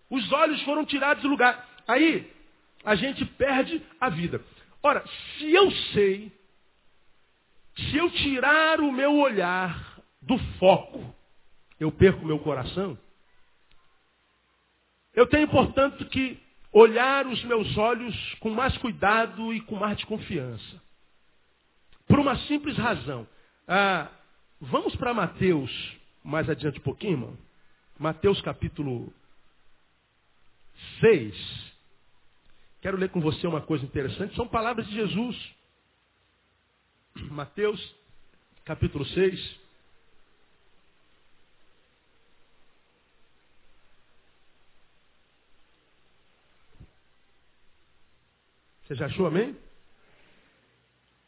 [0.09, 1.69] Os olhos foram tirados do lugar.
[1.87, 2.33] Aí,
[2.83, 4.43] a gente perde a vida.
[4.81, 5.05] Ora,
[5.37, 6.31] se eu sei
[7.75, 11.13] se eu tirar o meu olhar do foco,
[11.79, 12.97] eu perco meu coração.
[15.13, 16.39] Eu tenho, portanto, que
[16.73, 20.86] olhar os meus olhos com mais cuidado e com mais de confiança.
[22.07, 23.27] Por uma simples razão.
[23.67, 24.09] Ah,
[24.61, 25.71] vamos para Mateus,
[26.23, 27.37] mais adiante um pouquinho, irmão.
[27.99, 29.13] Mateus capítulo
[30.99, 31.67] 6.
[32.81, 34.35] Quero ler com você uma coisa interessante.
[34.35, 35.55] São palavras de Jesus.
[37.31, 37.95] Mateus,
[38.63, 39.67] capítulo 6.
[48.87, 49.53] Você já achou, amém?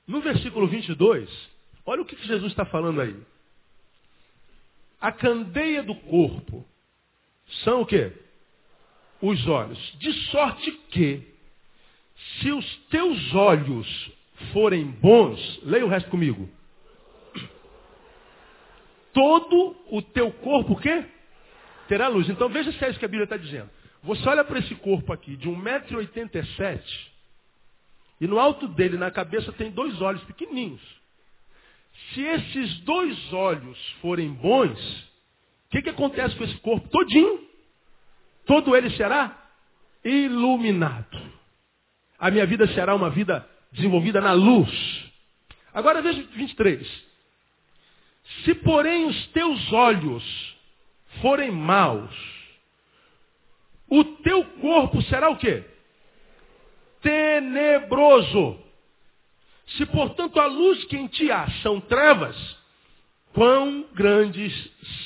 [0.10, 1.30] No versículo 22,
[1.86, 3.16] olha o que Jesus está falando aí.
[5.00, 6.66] A candeia do corpo
[7.64, 8.12] são o quê?
[9.22, 9.78] Os olhos.
[10.00, 11.22] De sorte que,
[12.42, 14.12] se os teus olhos
[14.52, 16.50] forem bons, leia o resto comigo.
[19.14, 21.06] Todo o teu corpo, o quê?
[21.88, 22.28] Terá luz.
[22.28, 23.70] Então veja se é isso que a Bíblia está dizendo.
[24.02, 26.82] Você olha para esse corpo aqui, de 1,87m,
[28.20, 30.82] e no alto dele, na cabeça, tem dois olhos pequenininhos.
[32.14, 34.80] Se esses dois olhos forem bons,
[35.68, 37.48] o que, que acontece com esse corpo todinho?
[38.46, 39.38] Todo ele será
[40.04, 41.20] iluminado.
[42.18, 44.70] A minha vida será uma vida desenvolvida na luz.
[45.74, 47.10] Agora veja 23.
[48.44, 50.58] Se porém os teus olhos
[51.22, 52.14] forem maus,
[53.88, 55.64] o teu corpo será o quê?
[57.02, 58.60] Tenebroso.
[59.78, 62.36] Se, portanto, a luz que em ti há são trevas,
[63.34, 64.54] quão grandes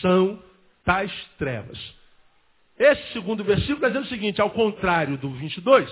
[0.01, 0.41] são
[0.85, 1.77] tais trevas.
[2.77, 5.89] Esse segundo versículo está dizendo o seguinte, ao contrário do 22,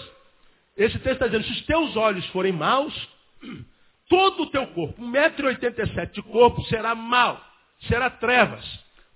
[0.77, 2.93] esse texto está dizendo, se os teus olhos forem maus,
[4.09, 7.39] todo o teu corpo, 1,87m de corpo, será mau,
[7.87, 8.65] será trevas.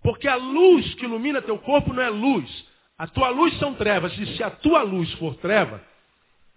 [0.02, 2.65] Porque a luz que ilumina teu corpo não é luz.
[2.98, 4.15] A tua luz são trevas.
[4.19, 5.84] E se a tua luz for treva,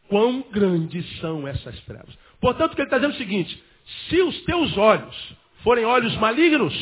[0.09, 2.17] quão grandes são essas trevas.
[2.41, 3.65] Portanto, o que ele está dizendo é o seguinte:
[4.09, 6.75] se os teus olhos forem olhos malignos,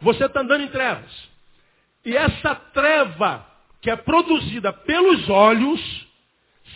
[0.00, 1.10] você está andando em trevas.
[2.04, 3.46] E essa treva
[3.80, 6.06] que é produzida pelos olhos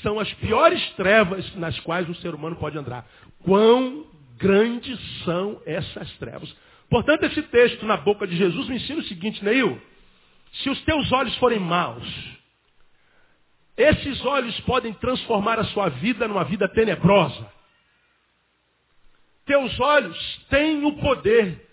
[0.03, 3.07] são as piores trevas nas quais o ser humano pode andar.
[3.43, 4.07] Quão
[4.39, 6.55] grandes são essas trevas.
[6.89, 9.81] Portanto, esse texto na boca de Jesus me ensina o seguinte, Neil.
[10.63, 12.38] Se os teus olhos forem maus,
[13.79, 17.49] esses olhos podem transformar a sua vida numa vida tenebrosa.
[19.47, 21.65] Teus olhos têm o poder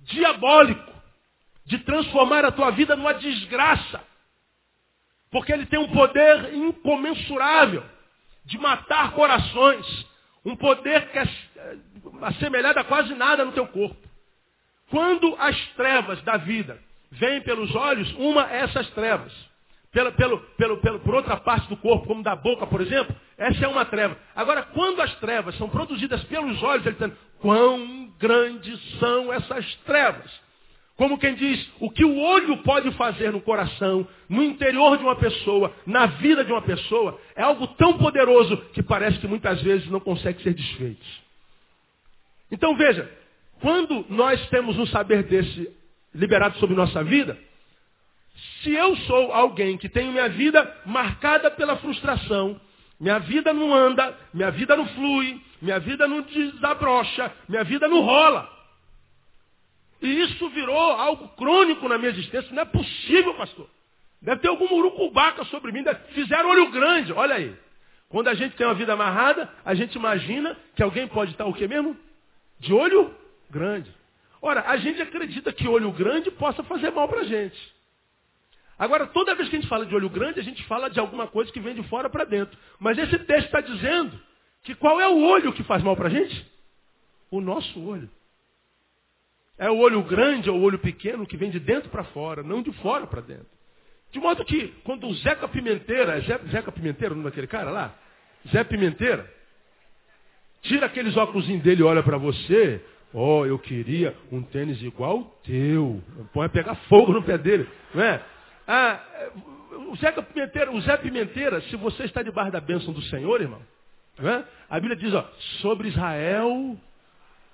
[0.00, 0.92] diabólico
[1.64, 4.04] de transformar a tua vida numa desgraça.
[5.30, 7.82] Porque ele tem um poder incomensurável
[8.44, 10.06] de matar corações.
[10.44, 11.26] Um poder que é
[12.22, 14.06] assemelhado a quase nada no teu corpo.
[14.90, 16.78] Quando as trevas da vida
[17.10, 19.32] vêm pelos olhos, uma é essas trevas.
[19.96, 23.64] Pelo, pelo, pelo, pelo, por outra parte do corpo, como da boca, por exemplo, essa
[23.64, 24.14] é uma treva.
[24.34, 30.30] Agora, quando as trevas são produzidas pelos olhos, ele está quão grandes são essas trevas.
[30.96, 35.16] Como quem diz, o que o olho pode fazer no coração, no interior de uma
[35.16, 39.88] pessoa, na vida de uma pessoa, é algo tão poderoso que parece que muitas vezes
[39.88, 41.06] não consegue ser desfeito.
[42.50, 43.10] Então veja,
[43.62, 45.74] quando nós temos um saber desse
[46.14, 47.45] liberado sobre nossa vida,
[48.66, 52.60] se eu sou alguém que tem minha vida marcada pela frustração,
[52.98, 58.00] minha vida não anda, minha vida não flui, minha vida não desabrocha, minha vida não
[58.00, 58.50] rola.
[60.02, 62.52] E isso virou algo crônico na minha existência.
[62.52, 63.70] Não é possível, pastor.
[64.20, 65.84] Deve ter algum urucubaca sobre mim.
[66.08, 67.54] Fizeram olho grande, olha aí.
[68.08, 71.54] Quando a gente tem uma vida amarrada, a gente imagina que alguém pode estar o
[71.54, 71.96] quê mesmo?
[72.58, 73.14] De olho
[73.48, 73.94] grande.
[74.42, 77.75] Ora, a gente acredita que olho grande possa fazer mal para a gente.
[78.78, 81.26] Agora, toda vez que a gente fala de olho grande, a gente fala de alguma
[81.26, 82.56] coisa que vem de fora para dentro.
[82.78, 84.18] Mas esse texto está dizendo
[84.62, 86.46] que qual é o olho que faz mal para a gente?
[87.30, 88.10] O nosso olho.
[89.58, 92.62] É o olho grande ou o olho pequeno que vem de dentro para fora, não
[92.62, 93.46] de fora para dentro.
[94.12, 97.94] De modo que, quando o Zeca Pimenteira, Zé, Zeca Pimenteira, o nome daquele cara lá?
[98.50, 99.32] Zé Pimenteira,
[100.60, 102.82] tira aqueles óculos dele e olha para você,
[103.18, 106.02] Oh, eu queria um tênis igual ao teu.
[106.34, 107.66] Pode pegar fogo no pé dele.
[107.94, 108.22] Não é?
[108.66, 109.00] Ah,
[109.90, 113.62] o Zé Pimenteira, o Zé Pimenteira, se você está debaixo da bênção do Senhor, irmão,
[114.18, 114.44] não é?
[114.68, 115.28] a Bíblia diz, ó,
[115.60, 116.76] sobre Israel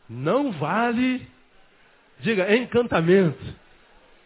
[0.08, 1.26] não vale,
[2.20, 3.62] diga, encantamento.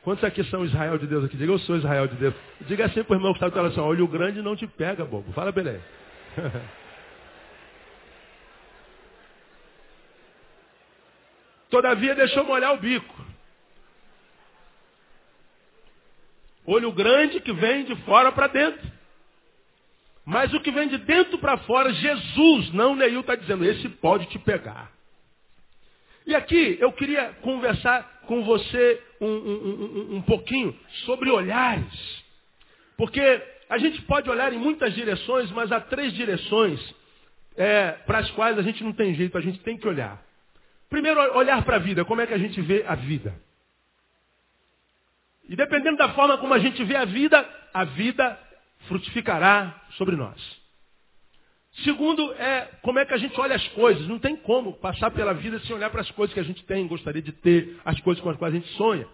[0.02, 1.36] Quantos aqui são Israel de Deus aqui?
[1.36, 2.34] Diga, eu sou Israel de Deus.
[2.60, 5.04] Diga assim para o irmão que está do teu assim, olho grande não te pega,
[5.04, 5.32] bobo.
[5.32, 5.82] Fala, beleza.
[11.68, 13.26] Todavia deixou molhar o bico.
[16.66, 18.96] Olho grande que vem de fora para dentro.
[20.24, 24.26] Mas o que vem de dentro para fora, Jesus, não Neil está dizendo, esse pode
[24.26, 24.90] te pegar.
[26.26, 32.24] E aqui eu queria conversar com você um, um, um, um pouquinho sobre olhares.
[32.96, 36.80] Porque a gente pode olhar em muitas direções, mas há três direções
[37.56, 40.20] é, para as quais a gente não tem jeito, a gente tem que olhar.
[40.90, 42.04] Primeiro, olhar para a vida.
[42.04, 43.34] Como é que a gente vê a vida?
[45.48, 48.38] E dependendo da forma como a gente vê a vida, a vida
[48.88, 50.40] frutificará sobre nós.
[51.84, 54.06] Segundo é como é que a gente olha as coisas.
[54.08, 56.86] Não tem como passar pela vida sem olhar para as coisas que a gente tem,
[56.86, 59.06] gostaria de ter, as coisas com as quais a gente sonha.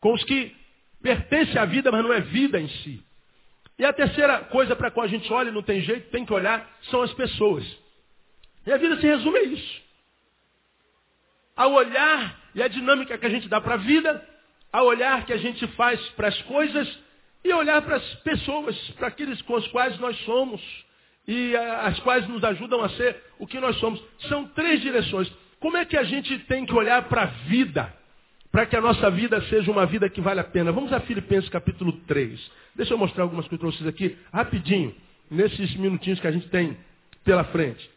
[0.00, 0.54] Com os que
[1.02, 3.04] pertencem à vida, mas não é vida em si.
[3.78, 6.32] E a terceira coisa para a qual a gente olha, não tem jeito, tem que
[6.32, 7.64] olhar, são as pessoas.
[8.64, 9.82] E a vida se resume a isso
[11.56, 14.26] ao olhar e a dinâmica que a gente dá para a vida,
[14.72, 16.88] ao olhar que a gente faz para as coisas
[17.44, 20.60] e olhar para as pessoas, para aqueles com os quais nós somos
[21.26, 24.02] e as quais nos ajudam a ser o que nós somos.
[24.28, 25.30] São três direções.
[25.60, 27.92] Como é que a gente tem que olhar para a vida?
[28.50, 30.72] Para que a nossa vida seja uma vida que vale a pena.
[30.72, 32.50] Vamos a Filipenses capítulo 3.
[32.74, 34.94] Deixa eu mostrar algumas coisas para vocês aqui, rapidinho,
[35.30, 36.76] nesses minutinhos que a gente tem
[37.24, 37.88] pela frente.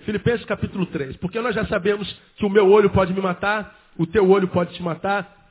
[0.00, 1.16] Filipenses capítulo 3.
[1.16, 4.74] Porque nós já sabemos que o meu olho pode me matar, o teu olho pode
[4.74, 5.41] te matar.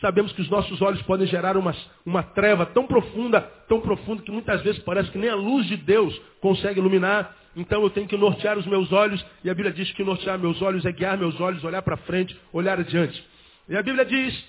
[0.00, 4.30] Sabemos que os nossos olhos podem gerar uma, uma treva tão profunda, tão profunda, que
[4.30, 7.36] muitas vezes parece que nem a luz de Deus consegue iluminar.
[7.56, 10.60] Então eu tenho que nortear os meus olhos, e a Bíblia diz que nortear meus
[10.62, 13.24] olhos é guiar meus olhos, olhar para frente, olhar adiante.
[13.68, 14.44] E a Bíblia diz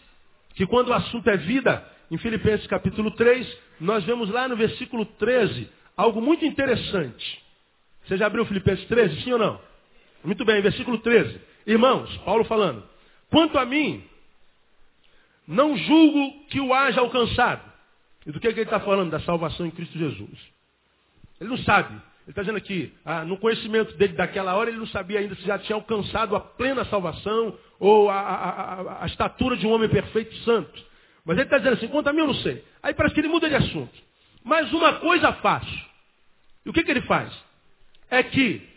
[0.55, 5.05] que quando o assunto é vida, em Filipenses capítulo 3, nós vemos lá no versículo
[5.05, 7.41] 13 algo muito interessante.
[8.05, 9.60] Você já abriu Filipenses 13, sim ou não?
[10.23, 11.39] Muito bem, versículo 13.
[11.65, 12.84] Irmãos, Paulo falando.
[13.29, 14.03] Quanto a mim,
[15.47, 17.62] não julgo que o haja alcançado.
[18.25, 19.12] E do que, que ele está falando?
[19.12, 20.38] Da salvação em Cristo Jesus.
[21.39, 21.93] Ele não sabe.
[21.93, 25.41] Ele está dizendo aqui, ah, no conhecimento dele daquela hora, ele não sabia ainda se
[25.41, 29.89] já tinha alcançado a plena salvação ou a, a, a, a estatura de um homem
[29.89, 30.91] perfeito e santo.
[31.25, 32.63] Mas ele está dizendo assim, quanto a mim eu não sei.
[32.82, 33.93] Aí parece que ele muda de assunto.
[34.43, 35.89] Mas uma coisa faço.
[36.65, 37.32] E o que, que ele faz?
[38.10, 38.67] É que,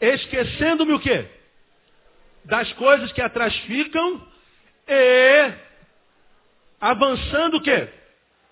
[0.00, 1.26] esquecendo-me o quê?
[2.44, 4.26] Das coisas que atrás ficam
[4.86, 5.52] e
[6.80, 7.88] avançando o quê?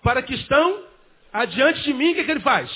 [0.01, 0.83] Para que estão
[1.31, 2.69] adiante de mim, o que, que ele faz?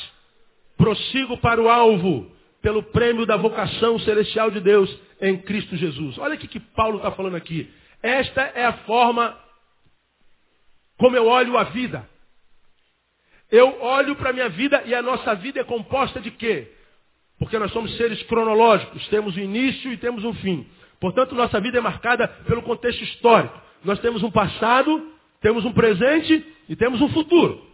[0.78, 2.32] Prossigo para o alvo,
[2.62, 6.18] pelo prêmio da vocação celestial de Deus em Cristo Jesus.
[6.18, 7.72] Olha o que Paulo está falando aqui.
[8.02, 9.38] Esta é a forma
[10.98, 12.08] como eu olho a vida.
[13.52, 16.72] Eu olho para a minha vida e a nossa vida é composta de quê?
[17.40, 20.68] Porque nós somos seres cronológicos, temos um início e temos um fim.
[21.00, 23.60] Portanto, nossa vida é marcada pelo contexto histórico.
[23.84, 27.66] Nós temos um passado, temos um presente e temos um futuro.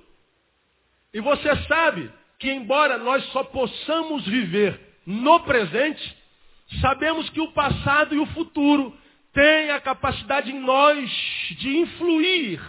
[1.13, 6.17] E você sabe que, embora nós só possamos viver no presente,
[6.82, 8.95] sabemos que o passado e o futuro
[9.34, 11.10] têm a capacidade em nós
[11.58, 12.62] de influir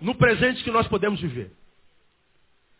[0.00, 1.52] no presente que nós podemos viver.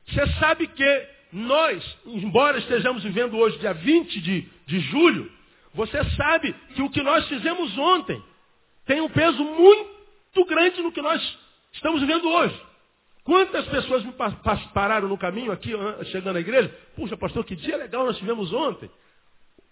[0.06, 5.30] Você sabe que nós, embora estejamos vivendo hoje, dia 20 de, de julho,
[5.72, 8.22] você sabe que o que nós fizemos ontem
[8.84, 11.38] tem um peso muito grande no que nós
[11.72, 12.60] estamos vivendo hoje.
[13.24, 14.12] Quantas pessoas me
[14.74, 15.72] pararam no caminho aqui,
[16.10, 16.68] chegando à igreja?
[16.96, 18.90] Puxa, pastor, que dia legal nós tivemos ontem.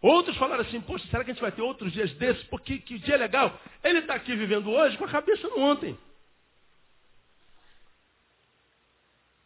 [0.00, 2.42] Outros falaram assim, poxa, será que a gente vai ter outros dias desses?
[2.44, 3.58] Porque que dia legal.
[3.82, 5.98] Ele está aqui vivendo hoje com a cabeça no ontem.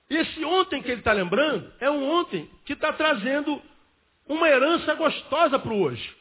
[0.08, 3.60] Esse ontem que ele está lembrando é um ontem que está trazendo
[4.28, 6.14] uma herança gostosa para o hoje.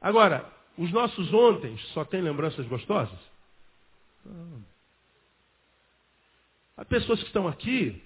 [0.00, 3.18] Agora, os nossos ontem só têm lembranças gostosas?
[6.80, 8.02] Há pessoas que estão aqui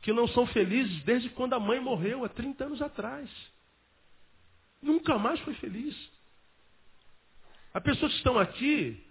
[0.00, 3.28] que não são felizes desde quando a mãe morreu, há 30 anos atrás.
[4.80, 5.96] Nunca mais foi feliz.
[7.74, 9.04] Há pessoas que estão aqui,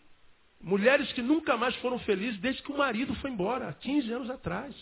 [0.61, 4.29] mulheres que nunca mais foram felizes desde que o marido foi embora, há 15 anos
[4.29, 4.73] atrás.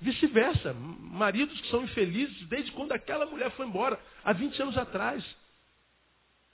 [0.00, 5.22] Vice-versa, maridos que são infelizes desde quando aquela mulher foi embora, há 20 anos atrás.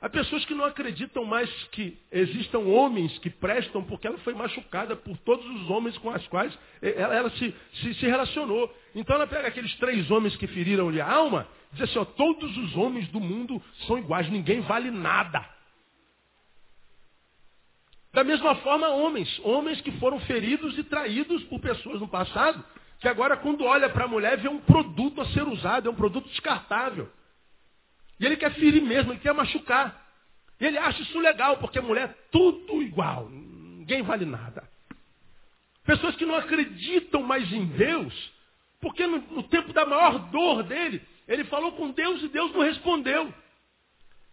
[0.03, 4.97] Há pessoas que não acreditam mais que existam homens que prestam porque ela foi machucada
[4.97, 8.71] por todos os homens com os quais ela, ela se, se, se, relacionou.
[8.95, 12.77] Então ela pega aqueles três homens que feriram-lhe a alma diz assim, ó, todos os
[12.77, 15.45] homens do mundo são iguais, ninguém vale nada.
[18.13, 22.63] Da mesma forma, homens, homens que foram feridos e traídos por pessoas no passado,
[23.01, 25.95] que agora quando olha para a mulher vê um produto a ser usado, é um
[25.95, 27.11] produto descartável.
[28.23, 30.01] E ele quer ferir mesmo, ele quer machucar.
[30.61, 34.63] E ele acha isso legal, porque mulher é tudo igual, ninguém vale nada.
[35.85, 38.33] Pessoas que não acreditam mais em Deus,
[38.81, 42.61] porque no, no tempo da maior dor dele, ele falou com Deus e Deus não
[42.61, 43.35] respondeu.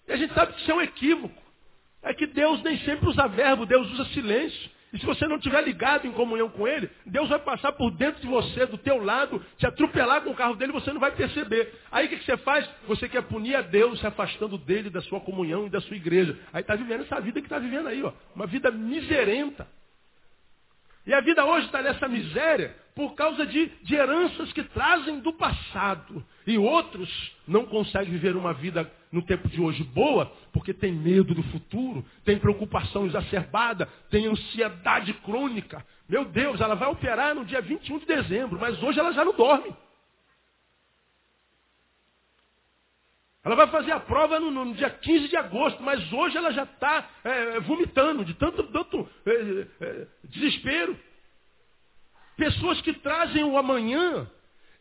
[0.08, 1.42] E a gente sabe que isso é um equívoco.
[2.04, 4.70] É que Deus nem sempre usa verbo, Deus usa silêncio.
[4.92, 8.22] E se você não estiver ligado em comunhão com Ele, Deus vai passar por dentro
[8.22, 11.74] de você, do teu lado, te atropelar com o carro dele, você não vai perceber.
[11.92, 12.68] Aí o que, que você faz?
[12.88, 16.38] Você quer punir a Deus, se afastando dele, da sua comunhão e da sua igreja.
[16.52, 19.68] Aí está vivendo essa vida que está vivendo aí, ó, uma vida miserenta.
[21.06, 25.32] E a vida hoje está nessa miséria por causa de, de heranças que trazem do
[25.32, 26.22] passado.
[26.46, 27.10] E outros
[27.48, 32.04] não conseguem viver uma vida no tempo de hoje boa porque tem medo do futuro,
[32.26, 35.82] tem preocupação exacerbada, tem ansiedade crônica.
[36.10, 39.34] Meu Deus, ela vai operar no dia 21 de dezembro, mas hoje ela já não
[39.34, 39.74] dorme.
[43.46, 46.64] Ela vai fazer a prova no, no, dia 15 de agosto, mas hoje ela já
[46.64, 51.00] está é, vomitando de tanto, tanto é, é, desespero.
[52.40, 54.26] Pessoas que trazem o amanhã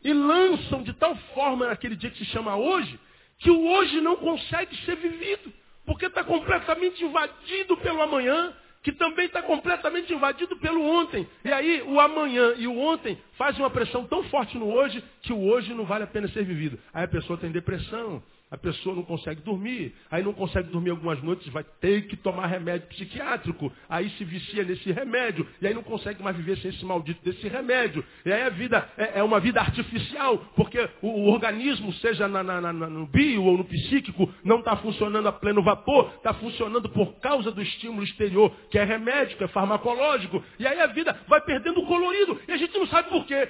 [0.01, 2.97] e lançam de tal forma naquele dia que se chama hoje,
[3.37, 5.51] que o hoje não consegue ser vivido,
[5.85, 11.27] porque está completamente invadido pelo amanhã, que também está completamente invadido pelo ontem.
[11.43, 15.33] E aí o amanhã e o ontem fazem uma pressão tão forte no hoje que
[15.33, 16.79] o hoje não vale a pena ser vivido.
[16.93, 21.21] Aí a pessoa tem depressão, a pessoa não consegue dormir, aí não consegue dormir algumas
[21.21, 25.83] noites, vai ter que tomar remédio psiquiátrico, aí se vicia nesse remédio, e aí não
[25.83, 28.03] consegue mais viver sem esse maldito desse remédio.
[28.25, 32.41] E aí a vida é, é uma vida artificial, porque o, o organismo, seja na,
[32.41, 36.89] na, na, no bio ou no psíquico, não está funcionando a pleno vapor, está funcionando
[36.89, 41.15] por causa do estímulo exterior, que é remédio, que é farmacológico, e aí a vida
[41.27, 43.47] vai perdendo o colorido, e a gente não sabe por quê.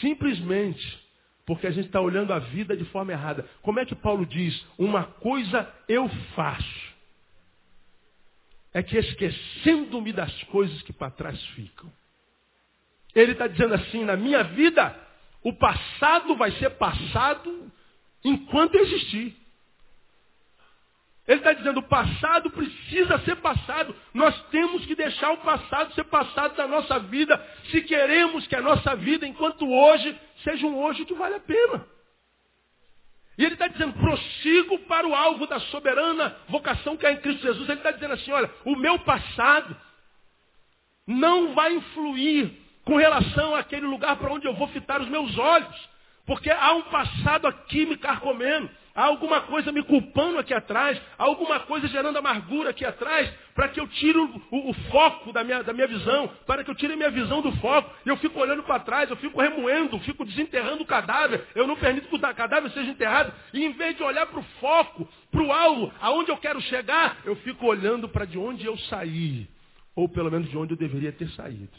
[0.00, 1.05] Simplesmente
[1.46, 3.48] porque a gente está olhando a vida de forma errada.
[3.62, 4.66] Como é que Paulo diz?
[4.76, 6.94] Uma coisa eu faço.
[8.74, 11.90] É que esquecendo-me das coisas que para trás ficam.
[13.14, 14.94] Ele está dizendo assim, na minha vida,
[15.42, 17.72] o passado vai ser passado
[18.24, 19.34] enquanto existir.
[21.26, 23.94] Ele está dizendo, o passado precisa ser passado.
[24.14, 27.36] Nós temos que deixar o passado ser passado da nossa vida,
[27.70, 31.84] se queremos que a nossa vida, enquanto hoje, seja um hoje que vale a pena.
[33.38, 37.42] E ele está dizendo, prossigo para o alvo da soberana vocação que é em Cristo
[37.42, 37.68] Jesus.
[37.68, 39.76] Ele está dizendo assim, olha, o meu passado
[41.06, 42.52] não vai influir
[42.84, 45.88] com relação àquele lugar para onde eu vou fitar os meus olhos.
[46.24, 48.70] Porque há um passado aqui me carcomendo.
[48.96, 53.68] Há alguma coisa me culpando aqui atrás, há alguma coisa gerando amargura aqui atrás, para
[53.68, 56.74] que eu tire o, o, o, foco da minha, da minha visão, para que eu
[56.74, 57.94] tire a minha visão do foco.
[58.06, 62.08] Eu fico olhando para trás, eu fico remoendo, fico desenterrando o cadáver, eu não permito
[62.08, 63.34] que o cadáver seja enterrado.
[63.52, 67.18] E em vez de olhar para o foco, para o alvo, aonde eu quero chegar,
[67.26, 69.46] eu fico olhando para de onde eu saí,
[69.94, 71.76] ou pelo menos de onde eu deveria ter saído.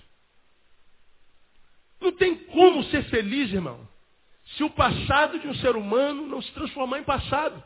[1.99, 3.97] Não tem como ser feliz, irmão
[4.56, 7.62] se o passado de um ser humano não se transformar em passado.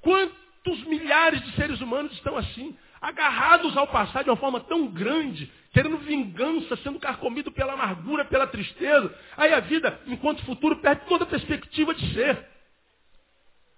[0.00, 5.50] Quantos milhares de seres humanos estão assim, agarrados ao passado de uma forma tão grande,
[5.72, 9.14] querendo vingança, sendo carcomido pela amargura, pela tristeza.
[9.36, 12.46] Aí a vida, enquanto futuro, perde toda a perspectiva de ser.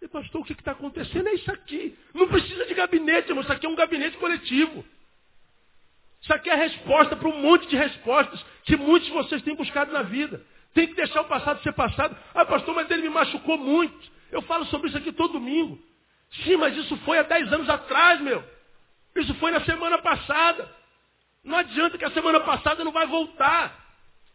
[0.01, 1.29] E pastor, o que está acontecendo?
[1.29, 1.97] É isso aqui.
[2.15, 3.43] Não precisa de gabinete, irmão.
[3.43, 4.83] Isso aqui é um gabinete coletivo.
[6.23, 9.55] Isso aqui é a resposta para um monte de respostas que muitos de vocês têm
[9.55, 10.45] buscado na vida.
[10.75, 12.17] Tem que deixar o passado ser passado.
[12.35, 14.11] Ah, pastor, mas ele me machucou muito.
[14.31, 15.79] Eu falo sobre isso aqui todo domingo.
[16.45, 18.43] Sim, mas isso foi há 10 anos atrás, meu.
[19.17, 20.69] Isso foi na semana passada.
[21.43, 23.79] Não adianta que a semana passada não vai voltar.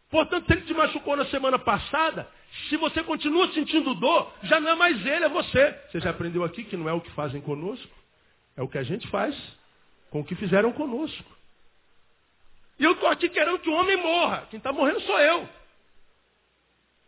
[0.09, 2.29] Portanto, se ele te machucou na semana passada,
[2.69, 5.71] se você continua sentindo dor, já não é mais ele, é você.
[5.89, 7.91] Você já aprendeu aqui que não é o que fazem conosco,
[8.57, 9.35] é o que a gente faz
[10.09, 11.35] com o que fizeram conosco.
[12.79, 14.47] E eu estou aqui querendo que o homem morra.
[14.49, 15.49] Quem está morrendo sou eu.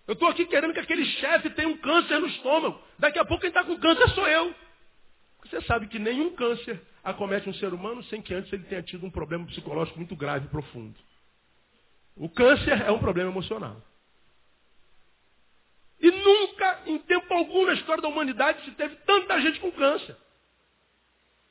[0.07, 2.81] Eu estou aqui querendo que aquele chefe tenha um câncer no estômago.
[2.97, 4.55] Daqui a pouco quem está com câncer sou eu.
[5.43, 9.05] Você sabe que nenhum câncer acomete um ser humano sem que antes ele tenha tido
[9.05, 10.95] um problema psicológico muito grave e profundo.
[12.15, 13.81] O câncer é um problema emocional.
[15.99, 20.15] E nunca, em tempo algum na história da humanidade, se teve tanta gente com câncer.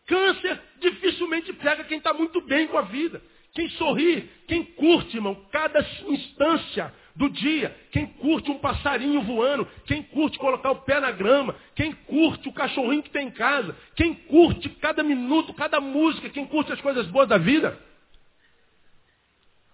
[0.06, 3.20] Câncer dificilmente pega quem está muito bem com a vida.
[3.52, 7.74] Quem sorri, quem curte, irmão, cada instância do dia.
[7.90, 12.52] Quem curte um passarinho voando, quem curte colocar o pé na grama, quem curte o
[12.52, 17.06] cachorrinho que tem em casa, quem curte cada minuto, cada música, quem curte as coisas
[17.08, 17.78] boas da vida.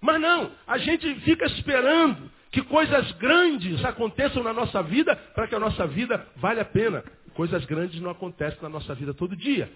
[0.00, 5.54] Mas não, a gente fica esperando que coisas grandes aconteçam na nossa vida para que
[5.54, 7.04] a nossa vida vale a pena.
[7.34, 9.72] Coisas grandes não acontecem na nossa vida todo dia.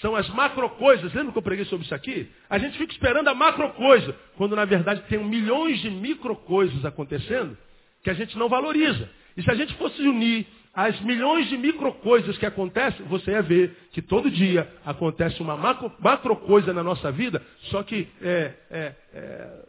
[0.00, 1.12] São as macro coisas.
[1.12, 2.30] Lembra que eu preguei sobre isso aqui?
[2.48, 6.84] A gente fica esperando a macro coisa, quando na verdade tem milhões de micro coisas
[6.84, 7.56] acontecendo
[8.02, 9.08] que a gente não valoriza.
[9.36, 13.42] E se a gente fosse unir as milhões de micro coisas que acontecem, você ia
[13.42, 18.54] ver que todo dia acontece uma macro, macro coisa na nossa vida, só que é,
[18.70, 19.64] é, é,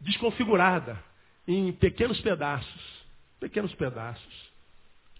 [0.00, 0.98] desconfigurada
[1.46, 2.98] em pequenos pedaços.
[3.40, 4.47] Pequenos pedaços.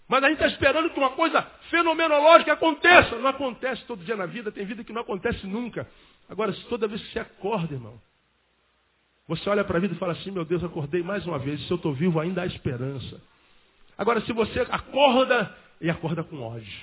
[0.09, 3.15] Mas a gente está esperando que uma coisa fenomenológica aconteça.
[3.17, 5.87] Não acontece todo dia na vida, tem vida que não acontece nunca.
[6.27, 8.01] Agora, se toda vez que você acorda, irmão,
[9.27, 11.71] você olha para a vida e fala assim, meu Deus, acordei mais uma vez, se
[11.71, 13.21] eu estou vivo ainda há esperança.
[13.95, 16.81] Agora, se você acorda e acorda com ódio,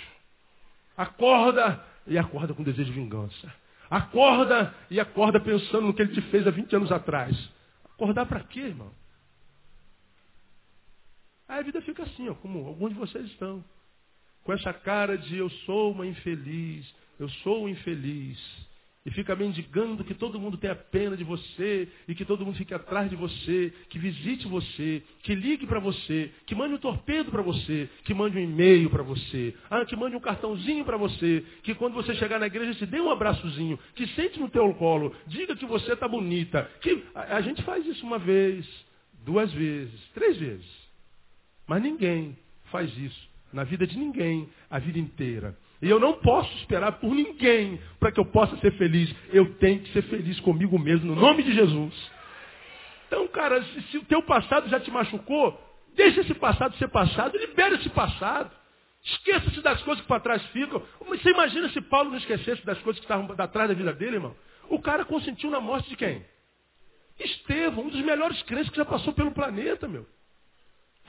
[0.96, 3.52] acorda e acorda com desejo de vingança,
[3.90, 7.36] acorda e acorda pensando no que ele te fez há 20 anos atrás,
[7.92, 8.92] acordar para quê, irmão?
[11.48, 13.64] Aí a vida fica assim, ó, como alguns de vocês estão.
[14.44, 18.38] Com essa cara de eu sou uma infeliz, eu sou infeliz.
[19.06, 22.74] e fica mendigando que todo mundo tenha pena de você e que todo mundo fique
[22.74, 27.40] atrás de você, que visite você, que ligue para você, que mande um torpedo para
[27.40, 31.72] você, que mande um e-mail para você, ah, que mande um cartãozinho para você, que
[31.76, 35.54] quando você chegar na igreja te dê um abraçozinho, que sente no teu colo, diga
[35.54, 36.68] que você está bonita.
[36.80, 38.66] Que a gente faz isso uma vez,
[39.24, 40.85] duas vezes, três vezes.
[41.66, 42.36] Mas ninguém
[42.70, 45.56] faz isso na vida de ninguém a vida inteira.
[45.80, 49.14] E eu não posso esperar por ninguém para que eu possa ser feliz.
[49.32, 51.94] Eu tenho que ser feliz comigo mesmo, no nome de Jesus.
[53.06, 55.58] Então, cara, se, se o teu passado já te machucou,
[55.94, 58.50] deixa esse passado ser passado, libera esse passado.
[59.04, 60.82] Esqueça-se das coisas que para trás ficam.
[61.06, 64.34] Você imagina se Paulo não esquecesse das coisas que estavam atrás da vida dele, irmão?
[64.68, 66.24] O cara consentiu na morte de quem?
[67.18, 70.06] Estevão, um dos melhores crentes que já passou pelo planeta, meu.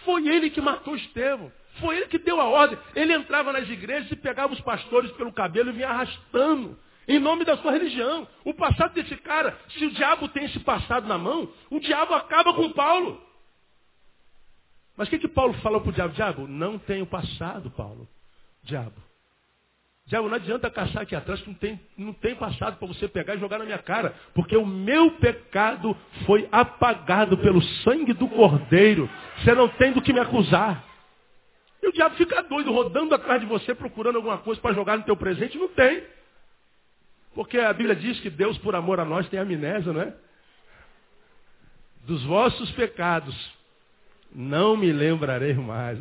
[0.04, 1.52] Foi ele que matou Estevão.
[1.80, 2.78] Foi ele que deu a ordem.
[2.96, 6.78] Ele entrava nas igrejas e pegava os pastores pelo cabelo e vinha arrastando.
[7.08, 8.28] Em nome da sua religião.
[8.44, 12.54] O passado desse cara, se o diabo tem esse passado na mão, o diabo acaba
[12.54, 13.22] com Paulo.
[14.96, 16.14] Mas o que, que Paulo falou para o diabo?
[16.14, 18.08] Diabo, não tenho passado, Paulo.
[18.64, 19.02] Diabo.
[20.08, 23.40] Diabo, não adianta caçar aqui atrás não tem, não tem passado para você pegar e
[23.40, 24.16] jogar na minha cara.
[24.34, 25.96] Porque o meu pecado
[26.26, 29.10] foi apagado pelo sangue do Cordeiro.
[29.40, 30.82] Você não tem do que me acusar.
[31.84, 35.04] E o diabo fica doido, rodando atrás de você, procurando alguma coisa para jogar no
[35.04, 35.58] teu presente.
[35.58, 36.04] Não tem.
[37.36, 40.14] Porque a Bíblia diz que Deus, por amor a nós, tem amnésia, não é?
[42.06, 43.36] Dos vossos pecados,
[44.34, 46.00] não me lembrarei mais.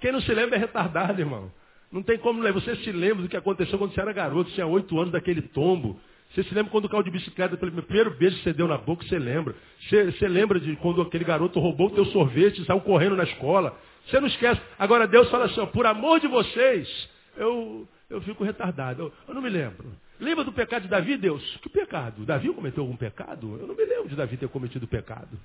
[0.00, 1.50] Quem não se lembra é retardado, irmão.
[1.90, 2.60] Não tem como lembrar.
[2.60, 5.98] Você se lembra do que aconteceu quando você era garoto, tinha oito anos daquele tombo.
[6.30, 9.04] Você se lembra quando caiu de bicicleta, pelo primeiro beijo que você deu na boca,
[9.06, 9.54] você lembra.
[9.80, 13.24] Você, você lembra de quando aquele garoto roubou o teu sorvete e saiu correndo na
[13.24, 13.78] escola.
[14.06, 14.60] Você não esquece.
[14.78, 19.04] Agora Deus fala assim, por amor de vocês, eu, eu fico retardado.
[19.04, 19.90] Eu, eu, não me lembro.
[20.20, 21.56] Lembra do pecado de Davi, Deus?
[21.62, 22.26] Que pecado?
[22.26, 23.56] Davi cometeu algum pecado?
[23.58, 25.38] Eu não me lembro de Davi ter cometido pecado.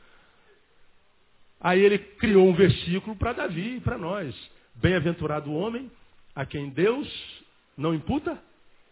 [1.61, 4.35] Aí ele criou um versículo para Davi e para nós.
[4.75, 5.89] Bem-aventurado o homem
[6.35, 7.07] a quem Deus
[7.77, 8.41] não imputa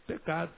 [0.07, 0.51] pecado.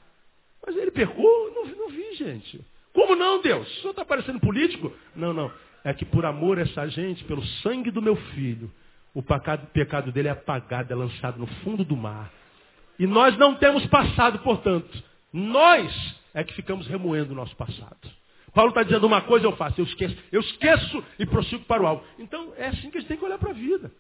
[0.66, 1.52] Mas ele pecou?
[1.54, 2.62] Não, não vi, gente.
[2.94, 3.68] Como não, Deus?
[3.68, 4.94] O senhor está parecendo político?
[5.16, 5.52] Não, não.
[5.84, 8.72] É que por amor a essa gente, pelo sangue do meu filho,
[9.14, 12.32] o pecado, dele é apagado, é lançado no fundo do mar.
[12.98, 15.04] E nós não temos passado, portanto.
[15.32, 15.92] Nós
[16.34, 17.98] é que ficamos remoendo o nosso passado.
[18.54, 21.88] Paulo está dizendo uma coisa, eu faço, eu esqueço, eu esqueço e prossigo para o
[21.88, 22.06] alto.
[22.20, 23.92] Então é assim que a gente tem que olhar para a vida.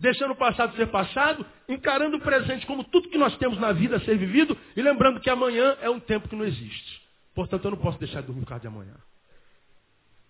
[0.00, 3.96] Deixando o passado ser passado, encarando o presente como tudo que nós temos na vida
[3.96, 7.02] a ser vivido e lembrando que amanhã é um tempo que não existe.
[7.34, 8.94] Portanto, eu não posso deixar de dormir por causa de amanhã.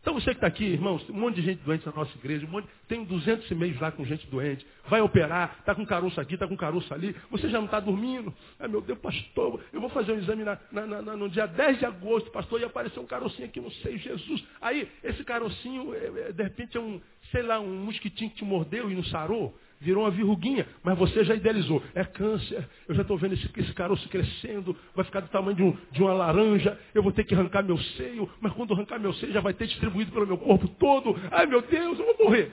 [0.01, 2.47] Então você que está aqui, irmãos, tem um monte de gente doente na nossa igreja,
[2.47, 6.35] um monte, tem 200 e-mails lá com gente doente, vai operar, está com caroço aqui,
[6.35, 8.33] está com caroço ali, você já não está dormindo.
[8.59, 11.81] Ai meu Deus, pastor, eu vou fazer um exame na, na, na, no dia 10
[11.81, 14.45] de agosto, pastor, e apareceu um carocinho aqui, não sei, Jesus.
[14.61, 17.01] Aí, esse carocinho, é, é, de repente é um,
[17.33, 21.24] sei lá, um mosquitinho que te mordeu e não sarou virou uma verruguinha, mas você
[21.24, 21.83] já idealizou.
[21.95, 25.62] É câncer, eu já estou vendo esse, esse caroço crescendo, vai ficar do tamanho de,
[25.62, 29.12] um, de, uma laranja, eu vou ter que arrancar meu seio, mas quando arrancar meu
[29.14, 31.16] seio já vai ter distribuído pelo meu corpo todo.
[31.31, 32.53] Ai meu Deus, eu vou morrer.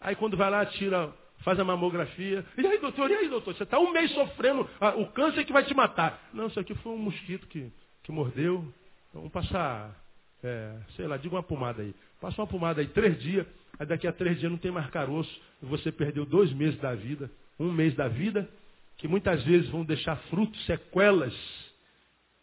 [0.00, 1.12] Aí quando vai lá, tira,
[1.42, 2.44] faz a mamografia.
[2.56, 3.54] E aí, doutor, e aí, doutor?
[3.54, 6.28] Você está um mês sofrendo o câncer que vai te matar.
[6.32, 7.70] Não, isso aqui foi um mosquito que,
[8.02, 8.64] que mordeu.
[9.12, 9.94] Vamos passar,
[10.42, 11.94] é, sei lá, diga uma pomada aí.
[12.20, 13.46] Passa uma pomada aí, três dias.
[13.78, 15.40] Aí daqui a três dias não tem mais caroço.
[15.62, 18.48] Você perdeu dois meses da vida, um mês da vida,
[18.96, 21.34] que muitas vezes vão deixar frutos, sequelas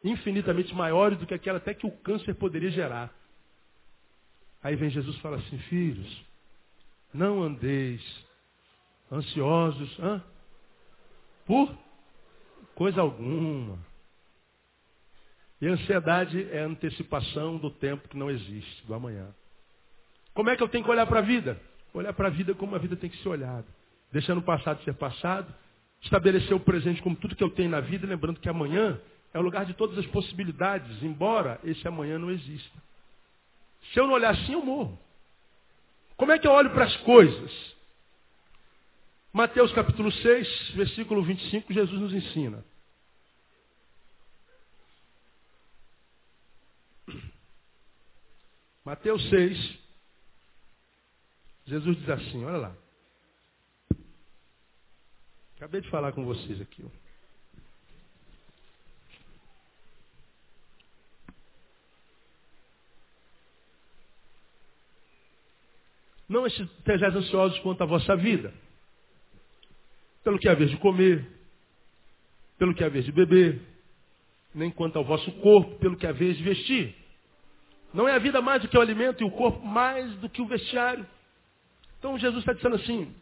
[0.04, 3.14] infinitamente maiores do que aquela até que o câncer poderia gerar.
[4.62, 6.26] Aí vem Jesus e fala assim, filhos,
[7.14, 8.04] não andeis
[9.12, 10.24] ansiosos hã?
[11.46, 11.76] por
[12.76, 13.80] coisa alguma.
[15.62, 19.34] E a ansiedade é a antecipação do tempo que não existe, do amanhã.
[20.40, 21.60] Como é que eu tenho que olhar para a vida?
[21.94, 23.66] Olhar para a vida como a vida tem que ser olhada.
[24.10, 25.54] Deixando o passado ser passado,
[26.00, 28.98] estabelecer o presente como tudo que eu tenho na vida, lembrando que amanhã
[29.34, 32.82] é o lugar de todas as possibilidades, embora esse amanhã não exista.
[33.92, 34.98] Se eu não olhar assim, eu morro.
[36.16, 37.76] Como é que eu olho para as coisas?
[39.34, 42.64] Mateus capítulo 6, versículo 25, Jesus nos ensina.
[48.86, 49.89] Mateus 6,
[51.70, 52.76] Jesus diz assim, olha lá.
[55.56, 56.84] Acabei de falar com vocês aqui.
[56.84, 56.90] Ó.
[66.28, 68.52] Não estejais ansiosos quanto à vossa vida.
[70.24, 71.28] Pelo que a vez de comer,
[72.58, 73.62] pelo que a vez de beber,
[74.56, 76.96] nem quanto ao vosso corpo, pelo que haveis de vestir.
[77.94, 80.42] Não é a vida mais do que o alimento e o corpo mais do que
[80.42, 81.06] o vestiário.
[82.00, 83.14] Então Jesus está dizendo assim,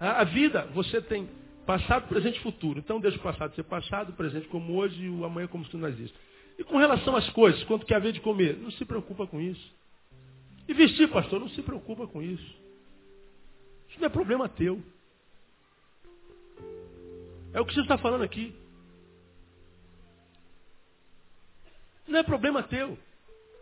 [0.00, 1.28] a, a vida você tem
[1.66, 2.78] passado, presente e futuro.
[2.78, 5.76] Então deixa o passado ser passado, o presente como hoje e o amanhã como se
[5.76, 6.16] não existe.
[6.58, 9.74] E com relação às coisas, quanto que haver de comer, não se preocupa com isso.
[10.66, 12.54] E vestir, pastor, não se preocupa com isso.
[13.90, 14.82] Isso não é problema teu.
[17.52, 18.54] É o que você está falando aqui.
[22.06, 22.98] Não é problema teu.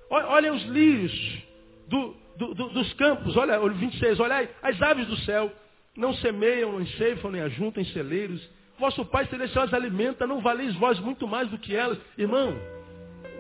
[0.09, 1.43] Olha os lírios
[1.89, 5.53] do, do, do, dos campos, olha o 26, olha as aves do céu.
[5.97, 8.43] Não semeiam, não enceifam, nem ajuntam em celeiros.
[8.79, 11.99] Vosso Pai Celestial as alimenta, não valeis vós muito mais do que elas.
[12.19, 12.57] Irmão,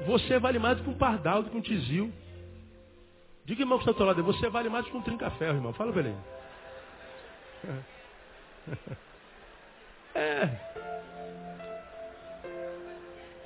[0.06, 2.12] você vale mais do que um pardal, do que um tizil.
[3.44, 5.72] Diga, irmão, que está ao lado, você vale mais do que um trinca-ferro, irmão.
[5.72, 6.16] Fala, Belém.
[10.14, 10.48] É.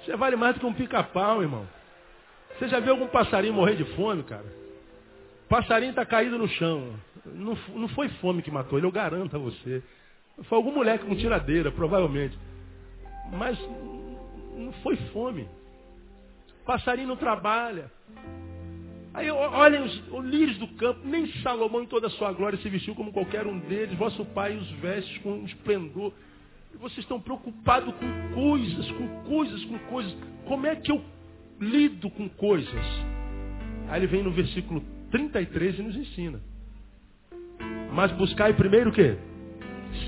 [0.05, 1.66] Você vale mais do que um pica-pau, irmão.
[2.59, 4.44] Você já viu algum passarinho morrer de fome, cara?
[5.49, 6.94] Passarinho está caído no chão.
[7.24, 9.82] Não, não foi fome que matou ele, eu garanto a você.
[10.44, 12.38] Foi algum moleque com tiradeira, provavelmente.
[13.32, 13.59] Mas
[14.57, 15.49] não foi fome.
[16.64, 17.90] Passarinho não trabalha.
[19.14, 22.68] Aí olhem os, os lírios do campo, nem Salomão em toda a sua glória se
[22.68, 23.99] vestiu como qualquer um deles.
[23.99, 26.12] Vosso pai os veste com esplendor.
[26.74, 30.16] E vocês estão preocupados com coisas, com coisas, com coisas.
[30.46, 31.03] Como é que eu
[31.59, 32.84] lido com coisas?
[33.88, 36.40] Aí ele vem no versículo 33 e nos ensina.
[37.92, 39.16] Mas buscai primeiro o quê?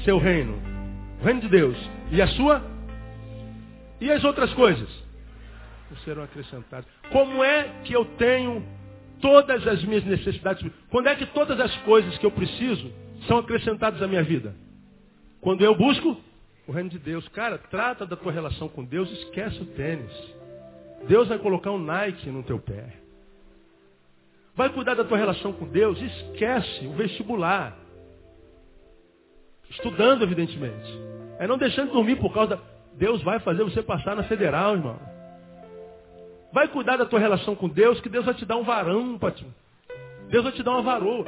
[0.05, 0.59] Seu reino.
[1.21, 1.77] O reino de Deus.
[2.11, 2.63] E a sua?
[4.01, 4.89] E as outras coisas?
[6.05, 6.87] Serão acrescentadas.
[7.11, 8.65] Como é que eu tenho
[9.21, 10.71] todas as minhas necessidades?
[10.89, 12.93] Quando é que todas as coisas que eu preciso
[13.27, 14.55] são acrescentadas à minha vida?
[15.41, 16.17] Quando eu busco
[16.71, 17.27] o reino de Deus.
[17.29, 20.13] Cara, trata da tua relação com Deus, esquece o tênis.
[21.09, 22.95] Deus vai colocar um Nike no teu pé.
[24.61, 27.75] Vai cuidar da tua relação com Deus, esquece o vestibular.
[29.71, 31.01] Estudando, evidentemente.
[31.39, 32.63] É não deixando de dormir por causa da...
[32.93, 34.99] Deus vai fazer você passar na federal, irmão.
[36.53, 39.51] Vai cuidar da tua relação com Deus, que Deus vai te dar um varão, Patinho.
[40.29, 41.25] Deus vai te dar uma varoa.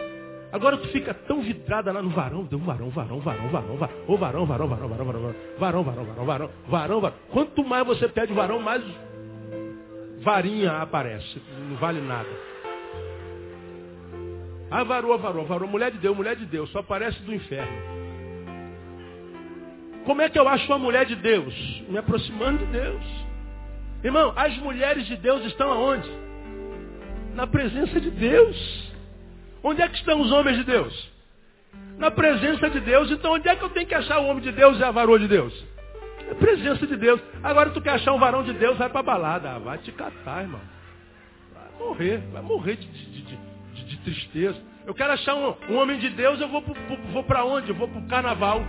[0.53, 3.97] Agora tu fica tão vidrada lá no varão, deu um varão, varão, varão, varão, varão,
[4.09, 5.23] o varão, varão, varão, varão, varão,
[5.59, 7.19] varão, varão, varão, varão, varão, varão.
[7.31, 8.85] Quanto mais você pede varão, mais
[10.21, 11.41] varinha aparece.
[11.71, 12.52] Não vale nada.
[14.73, 15.69] Ah, varou, varou, varou.
[15.69, 16.71] Mulher de Deus, mulher de Deus.
[16.71, 17.71] Só aparece do inferno.
[20.07, 21.55] Como é que eu acho uma mulher de Deus?
[21.91, 23.03] Me aproximando de Deus.
[24.03, 26.11] Irmão, as mulheres de Deus estão aonde?
[27.35, 28.93] Na presença de Deus.
[29.63, 31.13] Onde é que estão os homens de Deus?
[31.99, 33.11] Na presença de Deus.
[33.11, 35.19] Então onde é que eu tenho que achar o homem de Deus e a varoa
[35.19, 35.53] de Deus?
[36.29, 37.21] Na presença de Deus.
[37.43, 39.51] Agora tu quer achar um varão de Deus, vai para balada.
[39.51, 40.63] Ah, vai te catar, irmão.
[41.53, 42.23] Vai morrer.
[42.33, 43.52] Vai morrer de, de, de
[44.03, 44.61] tristeza.
[44.87, 46.63] Eu quero achar um, um, homem de Deus, eu vou,
[47.13, 47.71] vou para onde?
[47.71, 48.65] Eu vou para o carnaval.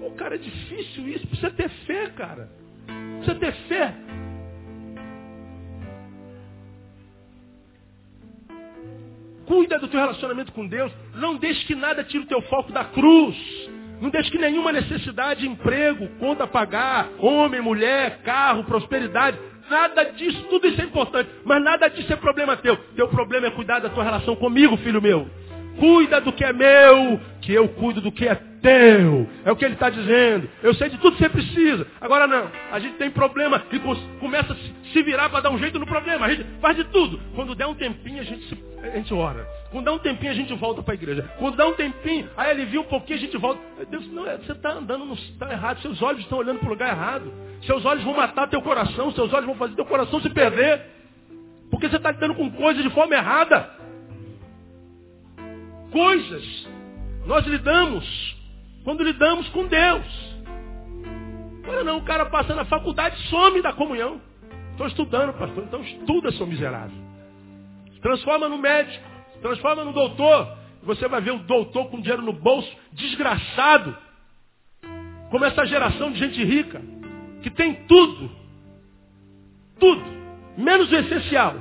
[0.00, 1.26] Pô, cara, é difícil isso.
[1.26, 2.48] Precisa ter fé, cara.
[3.18, 3.94] Precisa ter fé.
[9.46, 10.92] Cuida do teu relacionamento com Deus.
[11.14, 13.36] Não deixe que nada tire o teu foco da cruz.
[14.00, 19.38] Não deixe que nenhuma necessidade, emprego, conta a pagar, homem, mulher, carro, prosperidade,
[19.72, 21.30] nada disso, tudo isso é importante.
[21.44, 22.76] Mas nada disso é problema teu.
[22.94, 25.26] Teu problema é cuidar da tua relação comigo, filho meu.
[25.80, 29.28] Cuida do que é meu, que eu cuido do que é teu.
[29.44, 30.48] É o que ele está dizendo.
[30.62, 31.86] Eu sei de tudo que você precisa.
[32.00, 32.50] Agora não.
[32.70, 33.78] A gente tem problema e
[34.18, 36.26] começa a se virar para dar um jeito no problema.
[36.26, 37.20] A gente faz de tudo.
[37.34, 39.46] Quando der um tempinho, a gente, se, a gente ora.
[39.70, 41.30] Quando dá um tempinho, a gente volta para a igreja.
[41.38, 43.60] Quando dá um tempinho, aí alivia um pouquinho, a gente volta.
[43.90, 45.80] Deus, não, é, você está andando no está errado.
[45.82, 47.32] Seus olhos estão olhando para o lugar errado.
[47.66, 49.12] Seus olhos vão matar teu coração.
[49.12, 50.80] Seus olhos vão fazer teu coração se perder.
[51.70, 53.82] Porque você está lidando com coisas de forma errada
[55.92, 56.66] coisas
[57.26, 58.31] nós lidamos
[58.84, 60.32] quando lidamos com Deus.
[61.62, 64.20] Agora não, o cara passa na faculdade some da comunhão.
[64.72, 65.64] Estou estudando, pastor.
[65.64, 66.96] Então estuda, seu miserável.
[68.00, 69.04] Transforma no médico,
[69.40, 70.58] transforma no doutor.
[70.82, 73.96] Você vai ver o doutor com dinheiro no bolso, desgraçado.
[75.30, 76.82] Como essa geração de gente rica,
[77.42, 78.30] que tem tudo.
[79.78, 80.02] Tudo.
[80.58, 81.54] Menos o essencial,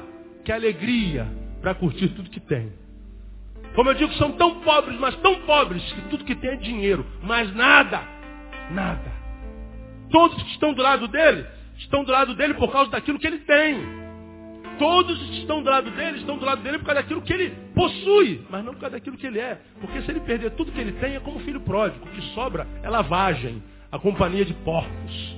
[0.44, 1.28] que é alegria
[1.62, 2.81] para curtir tudo que tem.
[3.76, 7.06] Como eu digo, são tão pobres, mas tão pobres, que tudo que tem é dinheiro,
[7.24, 8.02] mas nada,
[8.70, 9.12] nada.
[10.10, 11.46] Todos que estão do lado dele,
[11.78, 14.02] estão do lado dele por causa daquilo que ele tem.
[14.78, 17.56] Todos que estão do lado dele, estão do lado dele por causa daquilo que ele
[17.74, 19.62] possui, mas não por causa daquilo que ele é.
[19.80, 22.06] Porque se ele perder tudo que ele tem, é como filho pródigo.
[22.06, 23.64] O que sobra é lavagem.
[23.92, 25.36] a companhia de porcos.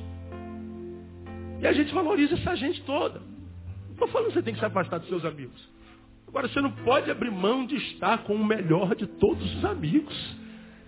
[1.60, 3.20] E a gente valoriza essa gente toda.
[3.20, 5.73] Não estou falando que você tem que se afastar dos seus amigos.
[6.34, 10.36] Agora, você não pode abrir mão de estar com o melhor de todos os amigos.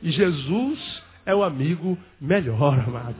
[0.01, 3.15] E Jesus é o amigo melhor, amado.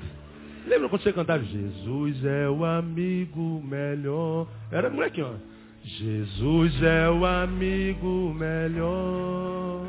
[0.66, 4.48] Lembra quando você cantava Jesus é o amigo melhor?
[4.72, 5.56] Era molequinho, ó.
[5.84, 9.86] Jesus é o amigo melhor.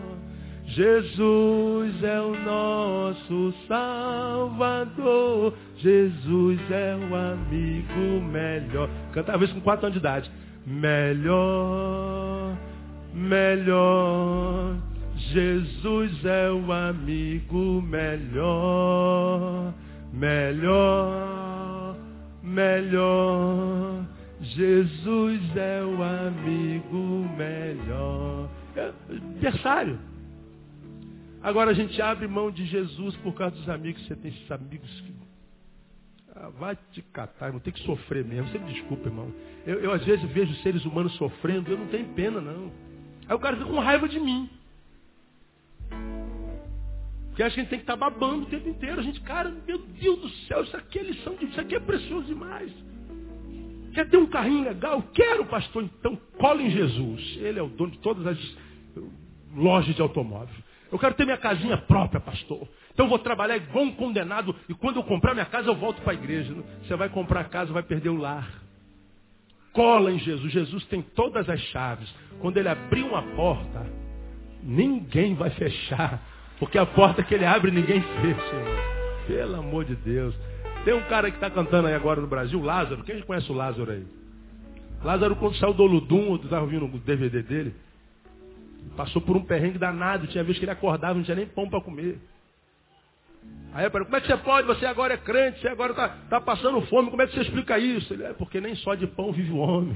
[0.66, 5.54] Jesus é o nosso Salvador.
[5.78, 8.90] Jesus é o amigo melhor.
[9.14, 10.30] Cantava isso com quatro anos de idade.
[10.66, 12.56] Melhor,
[13.14, 14.76] melhor.
[15.16, 19.72] Jesus é o amigo melhor.
[20.12, 21.96] Melhor,
[22.42, 24.04] melhor.
[24.40, 28.50] Jesus é o amigo melhor.
[28.74, 29.98] É adversário.
[31.42, 34.04] Agora a gente abre mão de Jesus por causa dos amigos.
[34.04, 35.15] Você tem esses amigos que.
[36.38, 38.50] Ah, vai te catar, não tem que sofrer mesmo.
[38.50, 39.32] Você me desculpa, irmão.
[39.66, 42.70] Eu, eu às vezes vejo seres humanos sofrendo, eu não tenho pena, não.
[43.26, 44.50] Aí o cara fica com raiva de mim.
[47.28, 49.00] Porque a gente tem que estar tá babando o tempo inteiro.
[49.00, 51.80] A gente, cara, meu Deus do céu, isso aqui é lição de isso aqui é
[51.80, 52.72] precioso demais.
[53.94, 55.02] Quer ter um carrinho legal?
[55.14, 55.84] Quero, pastor.
[55.84, 57.38] Então, cola em Jesus.
[57.38, 58.56] Ele é o dono de todas as
[59.54, 60.54] lojas de automóvel.
[60.92, 62.68] Eu quero ter minha casinha própria, pastor.
[62.96, 64.56] Então eu vou trabalhar igual um condenado.
[64.66, 66.54] E quando eu comprar minha casa, eu volto para a igreja.
[66.82, 68.48] Você vai comprar a casa, vai perder o lar.
[69.74, 70.50] Cola em Jesus.
[70.50, 72.10] Jesus tem todas as chaves.
[72.40, 73.86] Quando ele abrir uma porta,
[74.62, 76.22] ninguém vai fechar.
[76.58, 78.64] Porque a porta que ele abre, ninguém fecha.
[79.26, 80.34] Pelo amor de Deus.
[80.82, 83.04] Tem um cara que está cantando aí agora no Brasil, Lázaro.
[83.04, 84.06] Quem conhece o Lázaro aí?
[85.04, 87.74] Lázaro, quando saiu do Oludum, tu estava ouvindo o DVD dele,
[88.96, 90.26] passou por um perrengue danado.
[90.28, 92.18] Tinha vez que ele acordava, não tinha nem pão para comer.
[93.76, 94.66] Aí eu pergunto, como é que você pode?
[94.68, 97.78] Você agora é crente, você agora está tá passando fome, como é que você explica
[97.78, 98.10] isso?
[98.14, 99.94] Ele, é porque nem só de pão vive o homem.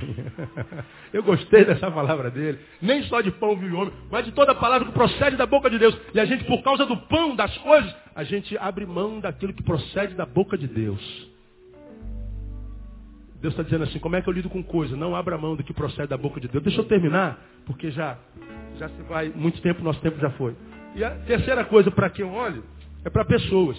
[1.15, 2.59] eu gostei dessa palavra dele.
[2.83, 5.71] Nem só de pão vive o homem, mas de toda palavra que procede da boca
[5.71, 5.97] de Deus.
[6.13, 9.63] E a gente, por causa do pão, das coisas, a gente abre mão daquilo que
[9.63, 11.31] procede da boca de Deus.
[13.41, 14.95] Deus está dizendo assim, como é que eu lido com coisa?
[14.95, 16.63] Não abra mão do que procede da boca de Deus.
[16.63, 18.19] Deixa eu terminar, porque já,
[18.79, 20.55] já se vai, muito tempo, nosso tempo já foi.
[20.95, 22.63] E a terceira coisa para quem eu olho,
[23.05, 23.79] é para pessoas.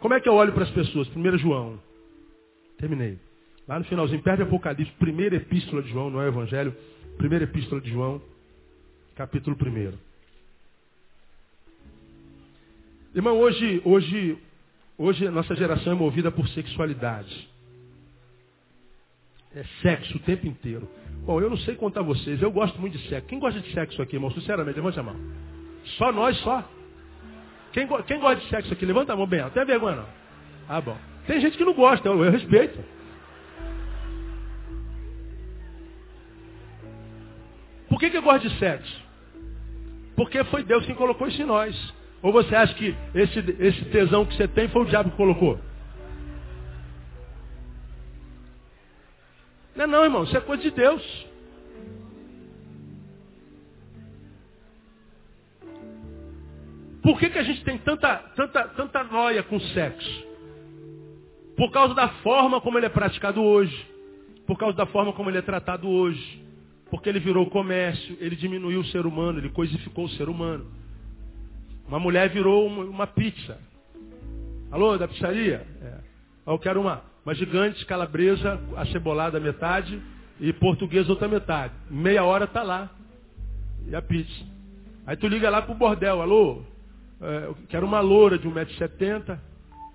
[0.00, 1.08] Como é que eu olho para as pessoas?
[1.08, 1.80] Primeiro João.
[2.78, 3.18] Terminei.
[3.66, 6.74] Lá no finalzinho, perto de Apocalipse, primeira epístola de João, não é o Evangelho,
[7.18, 8.22] primeira epístola de João,
[9.14, 9.92] capítulo 1.
[13.14, 14.38] Irmão, hoje, hoje,
[14.96, 17.48] hoje a nossa geração é movida por sexualidade.
[19.54, 20.88] É sexo o tempo inteiro.
[21.26, 23.28] Bom, eu não sei contar vocês, eu gosto muito de sexo.
[23.28, 24.30] Quem gosta de sexo aqui, irmão?
[24.30, 25.16] Sinceramente, levante a mão.
[25.96, 26.66] Só nós, só.
[27.72, 28.86] Quem, quem gosta de sexo aqui?
[28.86, 29.48] Levanta a mão bem.
[29.50, 30.06] Tem vergonha não?
[30.68, 30.96] Ah, bom.
[31.26, 32.78] Tem gente que não gosta, eu, eu respeito.
[37.88, 39.02] Por que, que eu gosto de sexo?
[40.16, 41.94] Porque foi Deus quem colocou isso em nós.
[42.22, 45.58] Ou você acha que esse, esse tesão que você tem foi o diabo que colocou?
[49.76, 50.24] Não é não, irmão.
[50.24, 51.27] Isso é coisa de Deus.
[57.08, 60.26] Por que, que a gente tem tanta, tanta, tanta noia com sexo?
[61.56, 63.74] Por causa da forma como ele é praticado hoje.
[64.46, 66.44] Por causa da forma como ele é tratado hoje.
[66.90, 70.70] Porque ele virou comércio, ele diminuiu o ser humano, ele coisificou o ser humano.
[71.88, 73.58] Uma mulher virou uma, uma pizza.
[74.70, 75.66] Alô, da pizzaria?
[75.80, 76.00] É.
[76.46, 79.98] Eu quero uma, uma gigante calabresa, acebolada metade
[80.38, 81.72] e portuguesa outra metade.
[81.88, 82.90] Meia hora tá lá.
[83.86, 84.44] E a pizza.
[85.06, 86.64] Aí tu liga lá pro bordel, alô,
[87.20, 89.38] é, quero uma loura de 1,70m,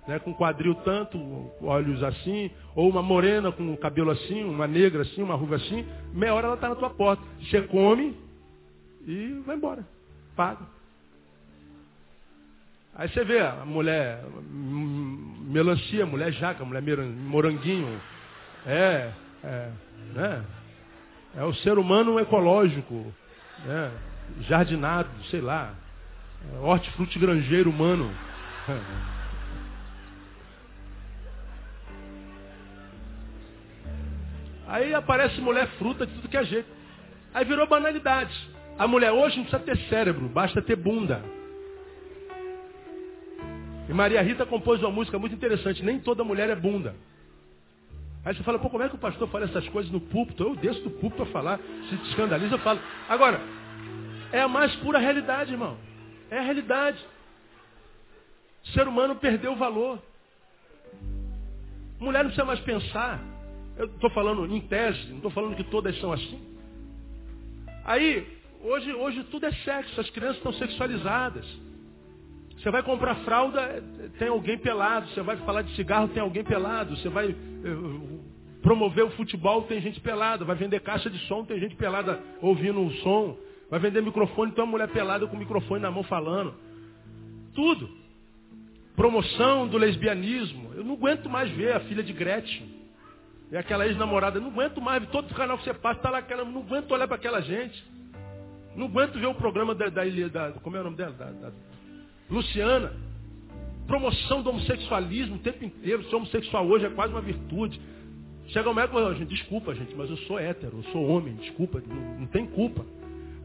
[0.06, 1.18] né, com quadril tanto,
[1.62, 6.34] olhos assim, ou uma morena com cabelo assim, uma negra assim, uma ruga assim, meia
[6.34, 7.22] hora ela está na tua porta.
[7.40, 8.14] Você come
[9.06, 9.84] e vai embora.
[10.36, 10.74] Paga.
[12.96, 14.22] Aí você vê a mulher
[14.52, 18.00] melancia, mulher jaca, mulher moranguinho.
[18.66, 19.10] É,
[19.42, 19.70] é,
[20.14, 20.44] né?
[21.36, 23.12] É o ser humano ecológico,
[23.64, 23.90] né?
[24.42, 25.74] jardinado, sei lá.
[26.62, 28.10] Hortifruti granjeiro humano.
[34.66, 36.68] Aí aparece mulher fruta de tudo que é jeito.
[37.32, 38.34] Aí virou banalidade.
[38.78, 41.22] A mulher hoje não precisa ter cérebro, basta ter bunda.
[43.88, 45.82] E Maria Rita compôs uma música muito interessante.
[45.82, 46.94] Nem toda mulher é bunda.
[48.24, 50.42] Aí você fala, pô, como é que o pastor fala essas coisas no púlpito?
[50.42, 51.60] Eu desço do púlpito a falar.
[51.90, 52.80] Se te escandaliza, eu falo.
[53.08, 53.38] Agora,
[54.32, 55.76] é a mais pura realidade, irmão.
[56.30, 56.98] É a realidade.
[58.64, 60.00] O ser humano perdeu o valor.
[62.00, 63.20] Mulher não precisa mais pensar.
[63.76, 66.40] Eu estou falando em tese, não estou falando que todas são assim.
[67.84, 68.26] Aí,
[68.62, 71.44] hoje, hoje tudo é sexo, as crianças estão sexualizadas.
[72.64, 73.82] Você vai comprar fralda,
[74.18, 75.08] tem alguém pelado.
[75.08, 76.96] Você vai falar de cigarro, tem alguém pelado.
[76.96, 78.18] Você vai eh,
[78.62, 80.46] promover o futebol, tem gente pelada.
[80.46, 83.36] Vai vender caixa de som, tem gente pelada ouvindo o som.
[83.70, 86.54] Vai vender microfone, tem uma mulher pelada com o microfone na mão falando.
[87.54, 87.88] Tudo.
[88.94, 90.72] Promoção do lesbianismo.
[90.74, 92.68] Eu não aguento mais ver a filha de Gretchen.
[93.50, 94.38] E aquela ex-namorada.
[94.40, 95.06] Não aguento mais.
[95.08, 96.44] Todo canal que você passa está lá aquela.
[96.44, 97.84] Não aguento olhar para aquela gente.
[98.76, 101.12] Não aguento ver o programa da, da, da, Como é o nome dela?
[101.12, 101.52] Da, da
[102.30, 102.92] Luciana.
[103.86, 106.04] Promoção do homossexualismo o tempo inteiro.
[106.04, 107.80] Ser homossexual hoje é quase uma virtude.
[108.48, 111.82] Chega o médico e fala, desculpa, gente, mas eu sou hétero, eu sou homem, desculpa,
[111.86, 112.84] não, não tem culpa.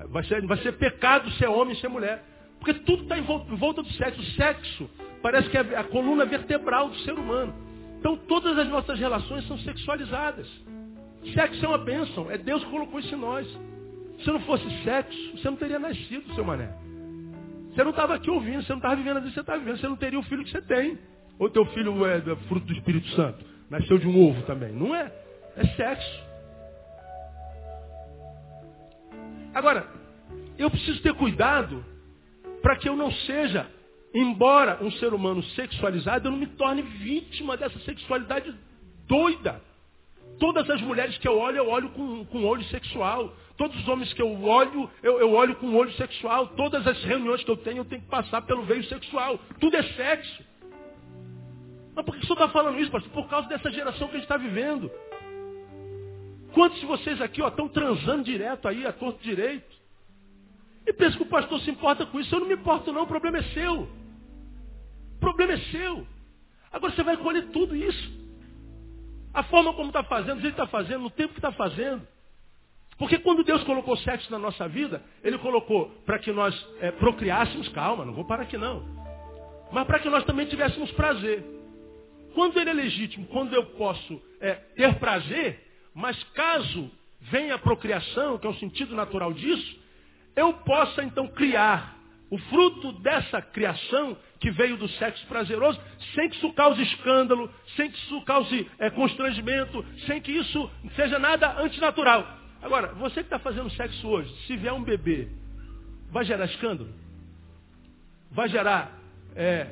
[0.09, 2.23] Vai ser, vai ser pecado ser homem e ser mulher.
[2.59, 4.19] Porque tudo está em em volta do sexo.
[4.19, 4.89] O sexo
[5.21, 7.53] parece que é a coluna vertebral do ser humano.
[7.99, 10.47] Então todas as nossas relações são sexualizadas.
[11.33, 13.47] Sexo é uma bênção, é Deus que colocou isso em nós.
[14.23, 16.69] Se não fosse sexo, você não teria nascido, seu mané.
[17.73, 19.77] Você não estava aqui ouvindo, você não estava vivendo a vida que você está vivendo,
[19.77, 20.97] você não teria o filho que você tem.
[21.37, 23.45] Ou teu filho é fruto do Espírito Santo.
[23.69, 24.73] Nasceu de um ovo também.
[24.73, 25.11] Não é.
[25.55, 26.23] É sexo.
[29.53, 29.87] Agora,
[30.59, 31.83] eu preciso ter cuidado
[32.61, 33.65] para que eu não seja,
[34.13, 38.53] embora um ser humano sexualizado, eu não me torne vítima dessa sexualidade
[39.07, 39.61] doida.
[40.37, 43.33] Todas as mulheres que eu olho, eu olho com, com olho sexual.
[43.57, 46.47] Todos os homens que eu olho, eu, eu olho com olho sexual.
[46.47, 49.39] Todas as reuniões que eu tenho, eu tenho que passar pelo veio sexual.
[49.59, 50.43] Tudo é sexo.
[51.95, 53.11] Mas por que o senhor está falando isso, pastor?
[53.11, 54.91] Por causa dessa geração que a gente está vivendo.
[56.53, 59.78] Quantos de vocês aqui estão transando direto aí, a torto direito?
[60.89, 62.33] E pensa que o pastor se importa com isso.
[62.33, 63.81] Eu não me importo não, o problema é seu.
[63.81, 66.07] O problema é seu.
[66.71, 68.11] Agora você vai colher tudo isso.
[69.31, 72.01] A forma como está fazendo, o jeito que está fazendo, no tempo que está fazendo.
[72.97, 77.69] Porque quando Deus colocou sexo na nossa vida, Ele colocou para que nós é, procriássemos,
[77.69, 78.83] calma, não vou parar aqui não.
[79.71, 81.45] Mas para que nós também tivéssemos prazer.
[82.33, 85.63] Quando ele é legítimo, quando eu posso é, ter prazer,
[85.93, 86.89] mas caso
[87.21, 89.79] venha a procriação, que é o sentido natural disso,
[90.39, 91.97] eu possa então criar
[92.29, 95.79] o fruto dessa criação que veio do sexo prazeroso,
[96.13, 101.19] sem que isso cause escândalo, sem que isso cause é, constrangimento, sem que isso seja
[101.19, 102.25] nada antinatural.
[102.61, 105.27] Agora, você que está fazendo sexo hoje, se vier um bebê,
[106.11, 106.89] vai gerar escândalo?
[108.31, 108.97] Vai gerar
[109.35, 109.67] é,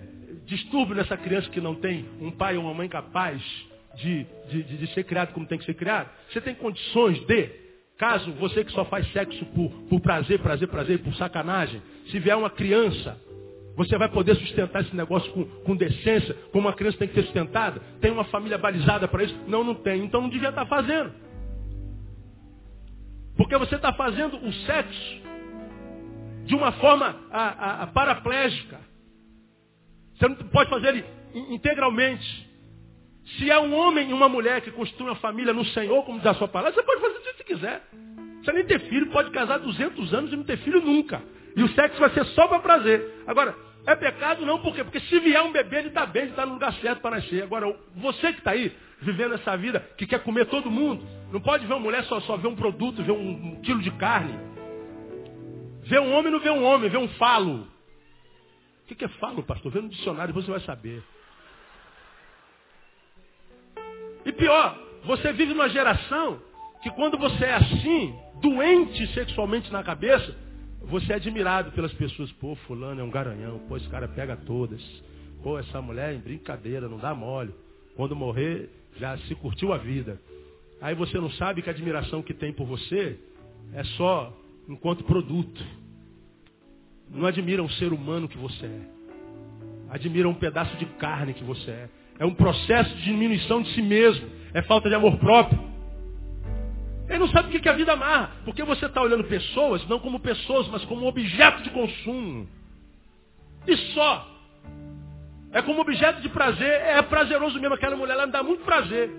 [0.45, 3.41] distúrbio nessa criança que não tem um pai ou uma mãe capaz
[3.95, 6.09] de, de, de, ser criado como tem que ser criado?
[6.31, 7.66] Você tem condições de,
[7.97, 12.37] caso você que só faz sexo por, por prazer, prazer, prazer, por sacanagem, se vier
[12.37, 13.19] uma criança,
[13.75, 17.23] você vai poder sustentar esse negócio com, com decência, como uma criança tem que ser
[17.23, 17.79] sustentada?
[18.01, 19.37] Tem uma família balizada para isso?
[19.47, 20.03] Não, não tem.
[20.03, 21.13] Então não devia estar tá fazendo.
[23.35, 25.21] Porque você está fazendo o sexo
[26.45, 28.79] de uma forma a, a, a paraplégica.
[30.15, 31.05] Você não pode fazer ele
[31.53, 32.46] integralmente.
[33.35, 36.27] Se é um homem e uma mulher que construem uma família no Senhor, como diz
[36.27, 37.83] a sua palavra, você pode fazer o que você quiser.
[38.41, 41.21] Você nem ter filho, pode casar 200 anos e não ter filho nunca.
[41.55, 43.23] E o sexo vai ser só para prazer.
[43.27, 43.53] Agora,
[43.85, 44.83] é pecado não, por quê?
[44.83, 47.43] Porque se vier um bebê, ele está bem, ele está no lugar certo para nascer.
[47.43, 51.65] Agora, você que está aí, vivendo essa vida, que quer comer todo mundo, não pode
[51.65, 54.37] ver uma mulher só, só ver um produto, ver um, quilo de carne.
[55.83, 57.67] Ver um homem não vê um homem, vê um falo.
[58.89, 59.71] O que é falo, pastor?
[59.71, 61.03] Vê no dicionário, você vai saber.
[64.37, 66.39] Pior, você vive numa geração
[66.81, 70.35] que quando você é assim, doente sexualmente na cabeça,
[70.81, 72.31] você é admirado pelas pessoas.
[72.33, 73.59] Pô, fulano é um garanhão.
[73.67, 74.81] Pô, esse cara pega todas.
[75.43, 77.53] Pô, essa mulher é brincadeira, não dá mole.
[77.95, 80.19] Quando morrer, já se curtiu a vida.
[80.79, 83.19] Aí você não sabe que a admiração que tem por você
[83.73, 84.33] é só
[84.67, 85.63] enquanto produto.
[87.09, 88.81] Não admira um ser humano que você é.
[89.89, 91.89] Admira um pedaço de carne que você é.
[92.19, 94.29] É um processo de diminuição de si mesmo.
[94.53, 95.59] É falta de amor próprio.
[97.07, 98.31] Ele não sabe o que é a vida amarra.
[98.43, 102.47] Porque você está olhando pessoas, não como pessoas, mas como objeto de consumo.
[103.67, 104.27] E só.
[105.51, 106.69] É como objeto de prazer.
[106.69, 107.75] É prazeroso mesmo.
[107.75, 109.11] Aquela mulher, ela me dá muito prazer.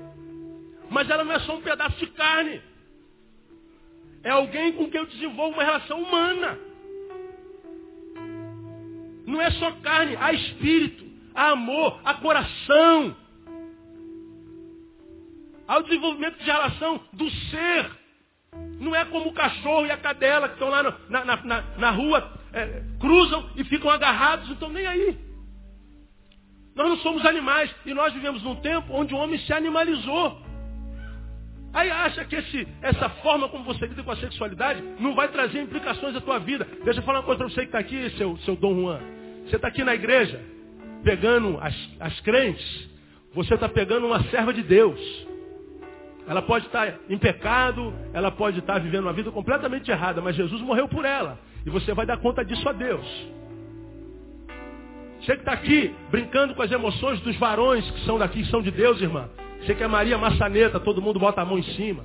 [0.90, 2.60] Mas ela não é só um pedaço de carne.
[4.22, 6.58] É alguém com quem eu desenvolvo uma relação humana.
[9.26, 11.04] Não é só carne, há espírito,
[11.38, 13.16] há amor, há coração.
[15.68, 17.90] Há o desenvolvimento de relação do ser.
[18.80, 22.32] Não é como o cachorro e a cadela que estão lá na, na, na, rua,
[22.52, 25.16] é, cruzam e ficam agarrados, não estão nem aí.
[26.74, 27.72] Nós não somos animais.
[27.86, 30.42] E nós vivemos num tempo onde o homem se animalizou.
[31.72, 35.60] Aí acha que esse, essa forma como você lida com a sexualidade não vai trazer
[35.60, 36.66] implicações à tua vida.
[36.82, 39.00] Deixa eu falar uma coisa para você que está aqui, seu, seu Dom Juan.
[39.46, 40.40] Você está aqui na igreja,
[41.02, 42.88] pegando as, as crentes,
[43.34, 45.00] você está pegando uma serva de Deus.
[46.26, 50.20] Ela pode estar tá em pecado, ela pode estar tá vivendo uma vida completamente errada,
[50.20, 51.38] mas Jesus morreu por ela.
[51.64, 53.06] E você vai dar conta disso a Deus.
[55.20, 58.62] Você que está aqui brincando com as emoções dos varões que são daqui, que são
[58.62, 59.28] de Deus, irmã.
[59.60, 62.04] Você que é Maria Maçaneta, todo mundo bota a mão em cima.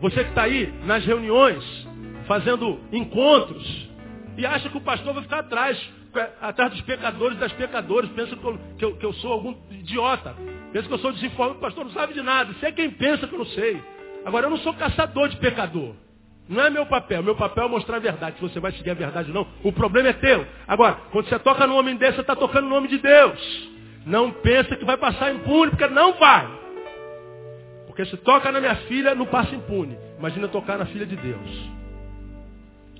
[0.00, 1.64] Você que está aí nas reuniões,
[2.26, 3.88] fazendo encontros,
[4.36, 5.78] e acha que o pastor vai ficar atrás,
[6.40, 10.34] atrás dos pecadores das pecadoras, pensa que eu, que, eu, que eu, sou algum idiota,
[10.72, 13.26] pensa que eu sou desinformado, o pastor não sabe de nada, você é quem pensa
[13.26, 13.82] que eu não sei.
[14.24, 15.94] Agora, eu não sou caçador de pecador.
[16.48, 17.22] Não é meu papel.
[17.22, 18.36] Meu papel é mostrar a verdade.
[18.36, 20.46] Se você vai seguir a verdade ou não, o problema é teu.
[20.66, 23.70] Agora, quando você toca no homem desse, você está tocando no nome de Deus.
[24.04, 26.48] Não pensa que vai passar impune, porque não vai.
[27.86, 29.96] Porque se toca na minha filha, não passa impune.
[30.18, 31.81] Imagina tocar na filha de Deus.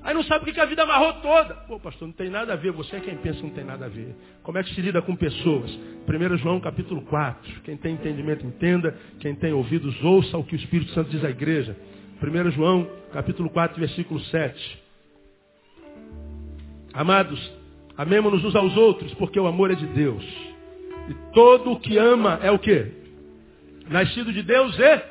[0.03, 1.55] Aí não sabe o que a vida amarrou toda.
[1.67, 2.71] Pô, pastor, não tem nada a ver.
[2.73, 4.13] Você é quem pensa que não tem nada a ver.
[4.43, 5.71] Como é que se lida com pessoas?
[5.71, 7.61] 1 João capítulo 4.
[7.61, 8.93] Quem tem entendimento, entenda.
[9.21, 11.77] Quem tem ouvidos, ouça o que o Espírito Santo diz à igreja.
[12.21, 14.83] 1 João capítulo 4, versículo 7.
[16.93, 17.51] Amados,
[17.97, 20.23] amemos-nos uns aos outros, porque o amor é de Deus.
[21.09, 22.91] E todo o que ama é o que?
[23.89, 25.01] Nascido de Deus e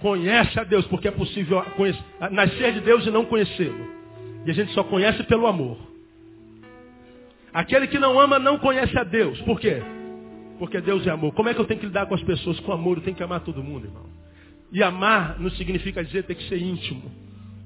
[0.00, 3.95] conhece a Deus, porque é possível conhecer, nascer de Deus e não conhecê-lo.
[4.46, 5.76] E a gente só conhece pelo amor.
[7.52, 9.40] Aquele que não ama não conhece a Deus.
[9.42, 9.82] Por quê?
[10.58, 11.34] Porque Deus é amor.
[11.34, 12.98] Como é que eu tenho que lidar com as pessoas com amor?
[12.98, 14.04] Eu tenho que amar todo mundo, irmão.
[14.70, 17.10] E amar não significa dizer que tem que ser íntimo.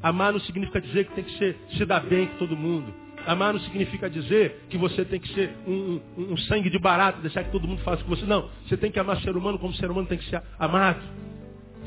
[0.03, 2.95] Amar não significa dizer que tem que ser, se dar bem com todo mundo.
[3.27, 7.21] Amar não significa dizer que você tem que ser um, um, um, sangue de barato,
[7.21, 8.25] deixar que todo mundo faça com você.
[8.25, 8.49] Não.
[8.67, 11.03] Você tem que amar ser humano como ser humano tem que ser amado.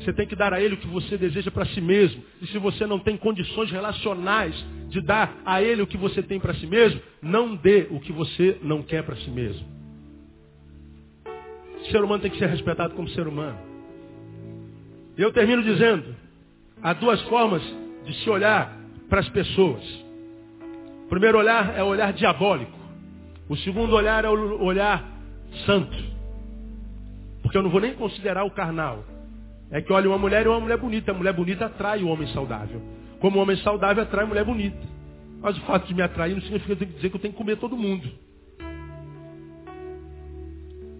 [0.00, 2.22] Você tem que dar a ele o que você deseja para si mesmo.
[2.42, 4.54] E se você não tem condições relacionais
[4.88, 8.12] de dar a ele o que você tem para si mesmo, não dê o que
[8.12, 9.66] você não quer para si mesmo.
[11.80, 13.58] O ser humano tem que ser respeitado como ser humano.
[15.16, 16.14] Eu termino dizendo,
[16.82, 17.62] há duas formas
[18.04, 18.76] de se olhar
[19.08, 19.82] para as pessoas.
[21.04, 22.78] O primeiro olhar é o olhar diabólico.
[23.48, 25.04] O segundo olhar é o olhar
[25.66, 25.96] santo.
[27.42, 29.04] Porque eu não vou nem considerar o carnal.
[29.74, 31.10] É que olha uma mulher e uma mulher bonita.
[31.10, 32.80] A mulher bonita atrai o homem saudável.
[33.18, 34.78] Como o homem saudável atrai a mulher bonita.
[35.42, 37.76] Mas o fato de me atrair não significa dizer que eu tenho que comer todo
[37.76, 38.08] mundo.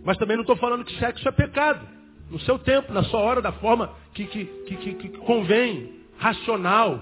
[0.04, 1.86] Mas também não estou falando que sexo é pecado.
[2.28, 7.00] No seu tempo, na sua hora, da forma que, que, que, que convém, racional.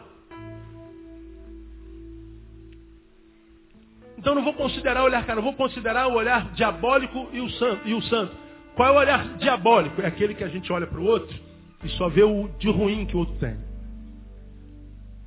[4.18, 7.88] Então não vou considerar o olhar cara, vou considerar o olhar diabólico e o santo.
[7.88, 8.36] E o santo.
[8.74, 10.02] Qual é o olhar diabólico?
[10.02, 11.51] É aquele que a gente olha para o outro
[11.84, 13.56] e só vê o de ruim que o outro tem.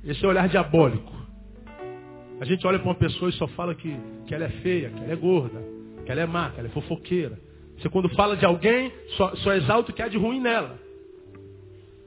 [0.04, 1.12] Esse é o olhar diabólico.
[2.40, 3.96] A gente olha para uma pessoa e só fala que,
[4.26, 5.62] que ela é feia, que ela é gorda,
[6.04, 7.38] que ela é má, que ela é fofoqueira.
[7.78, 10.78] Você quando fala de alguém, só, só exalta o que há de ruim nela.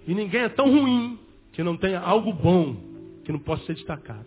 [0.07, 1.19] E ninguém é tão ruim
[1.53, 2.75] que não tenha algo bom
[3.23, 4.25] que não possa ser destacado.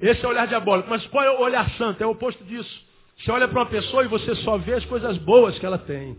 [0.00, 0.88] Esse é o olhar diabólico.
[0.88, 2.02] Mas qual é o olhar santo?
[2.02, 2.86] É o oposto disso.
[3.18, 6.16] Você olha para uma pessoa e você só vê as coisas boas que ela tem.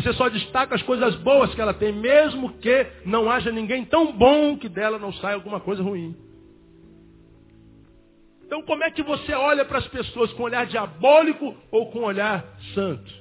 [0.00, 4.12] Você só destaca as coisas boas que ela tem, mesmo que não haja ninguém tão
[4.12, 6.14] bom que dela não saia alguma coisa ruim.
[8.44, 12.44] Então como é que você olha para as pessoas com olhar diabólico ou com olhar
[12.74, 13.12] santo?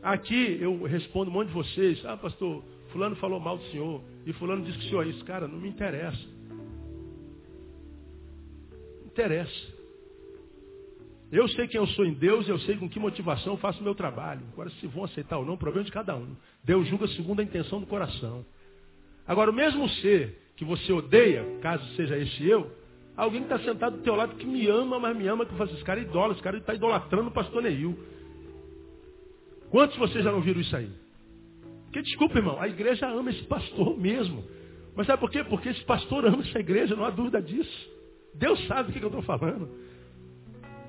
[0.00, 2.62] Aqui eu respondo um monte de vocês, ah pastor,
[2.92, 5.24] fulano falou mal do senhor, e fulano disse que o senhor é isso.
[5.24, 6.36] Cara, não me interessa
[9.16, 9.75] interessa.
[11.30, 13.84] Eu sei quem eu sou em Deus, eu sei com que motivação eu faço o
[13.84, 14.42] meu trabalho.
[14.52, 16.36] Agora, se vão aceitar ou não, o problema é de cada um.
[16.62, 18.44] Deus julga segundo a intenção do coração.
[19.26, 22.70] Agora, o mesmo ser que você odeia, caso seja esse eu,
[23.16, 25.72] alguém que está sentado do teu lado que me ama, mas me ama, que faz
[25.72, 27.98] esse cara é idólatra, esse cara está idolatrando o pastor Neil.
[29.70, 30.90] Quantos de vocês já não viram isso aí?
[31.84, 34.44] Porque, desculpa, irmão, a igreja ama esse pastor mesmo.
[34.94, 35.42] Mas sabe por quê?
[35.44, 37.90] Porque esse pastor ama essa igreja, não há dúvida disso.
[38.34, 39.68] Deus sabe do que, eu estou falando.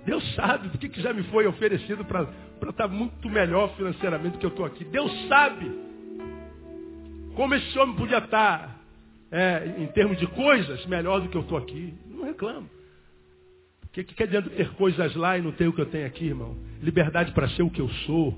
[0.08, 4.39] Deus sabe do que, já me foi oferecido para estar tá muito melhor financeiramente do
[4.39, 4.86] que eu estou aqui.
[4.86, 5.70] Deus sabe
[7.36, 8.76] como esse homem podia estar, tá,
[9.30, 11.93] é, em termos de coisas, melhor do que eu estou aqui.
[12.10, 12.70] Não reclamo.
[13.84, 16.28] O que, que dizer ter coisas lá e não ter o que eu tenho aqui,
[16.28, 16.55] irmão?
[16.82, 18.34] Liberdade para ser o que eu sou,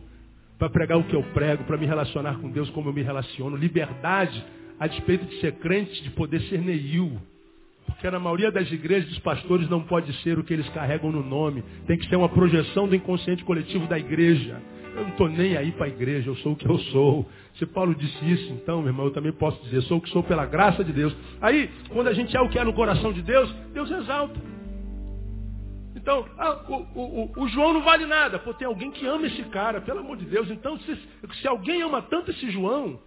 [0.58, 3.56] para pregar o que eu prego, para me relacionar com Deus como eu me relaciono.
[3.56, 4.44] Liberdade
[4.80, 7.22] a despeito de ser crente, de poder ser neil.
[8.00, 11.22] Porque na maioria das igrejas, os pastores não pode ser o que eles carregam no
[11.22, 11.62] nome.
[11.86, 14.62] Tem que ser uma projeção do inconsciente coletivo da igreja.
[14.96, 17.30] Eu não estou nem aí para a igreja, eu sou o que eu sou.
[17.56, 20.24] Se Paulo disse isso, então, meu irmão, eu também posso dizer, sou o que sou
[20.24, 21.14] pela graça de Deus.
[21.42, 24.40] Aí, quando a gente é o que é no coração de Deus, Deus exalta.
[25.94, 28.40] Então, ah, o, o, o, João não vale nada.
[28.40, 30.50] Pô, tem alguém que ama esse cara, pelo amor de Deus.
[30.50, 30.98] Então, se,
[31.42, 32.98] se alguém ama tanto esse João,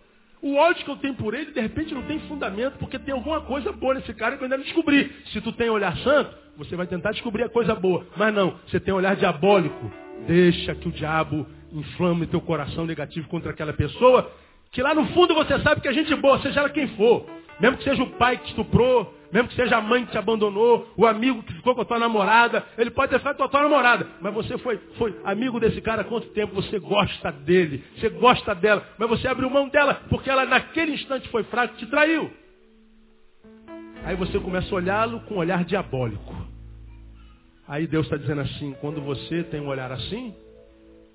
[0.43, 3.41] o ódio que eu tenho por ele, de repente, não tem fundamento, porque tem alguma
[3.43, 5.15] coisa boa nesse cara que eu ainda não descobri.
[5.27, 8.05] Se tu tem olhar santo, você vai tentar descobrir a coisa boa.
[8.17, 9.91] Mas não, você tem olhar diabólico.
[10.27, 14.31] Deixa que o diabo inflame teu coração negativo contra aquela pessoa,
[14.73, 17.25] que lá no fundo você sabe que é gente boa, seja ela quem for.
[17.61, 20.93] Mesmo que seja o pai que estuprou, mesmo que seja a mãe que te abandonou,
[20.95, 23.63] o amigo que ficou com a tua namorada, ele pode ter ficado com a tua
[23.63, 26.55] namorada, mas você foi, foi amigo desse cara há quanto tempo?
[26.55, 31.29] Você gosta dele, você gosta dela, mas você abriu mão dela porque ela naquele instante
[31.31, 32.31] foi fraca e te traiu.
[34.05, 36.35] Aí você começa a olhá-lo com um olhar diabólico.
[37.67, 40.35] Aí Deus está dizendo assim, quando você tem um olhar assim,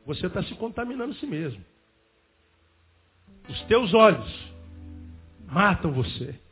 [0.07, 1.63] você está se contaminando a si mesmo.
[3.47, 4.51] Os teus olhos
[5.45, 6.46] matam você.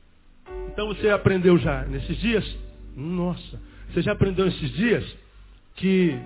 [0.71, 2.57] Então você aprendeu já nesses dias,
[2.95, 3.59] nossa,
[3.91, 5.17] você já aprendeu nesses dias
[5.75, 6.17] que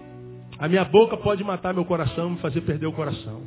[0.58, 3.44] a minha boca pode matar meu coração, me fazer perder o coração.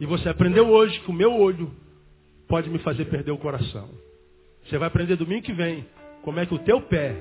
[0.00, 1.70] E você aprendeu hoje que o meu olho
[2.46, 3.88] pode me fazer perder o coração.
[4.64, 5.84] Você vai aprender domingo que vem
[6.22, 7.14] como é que o teu pé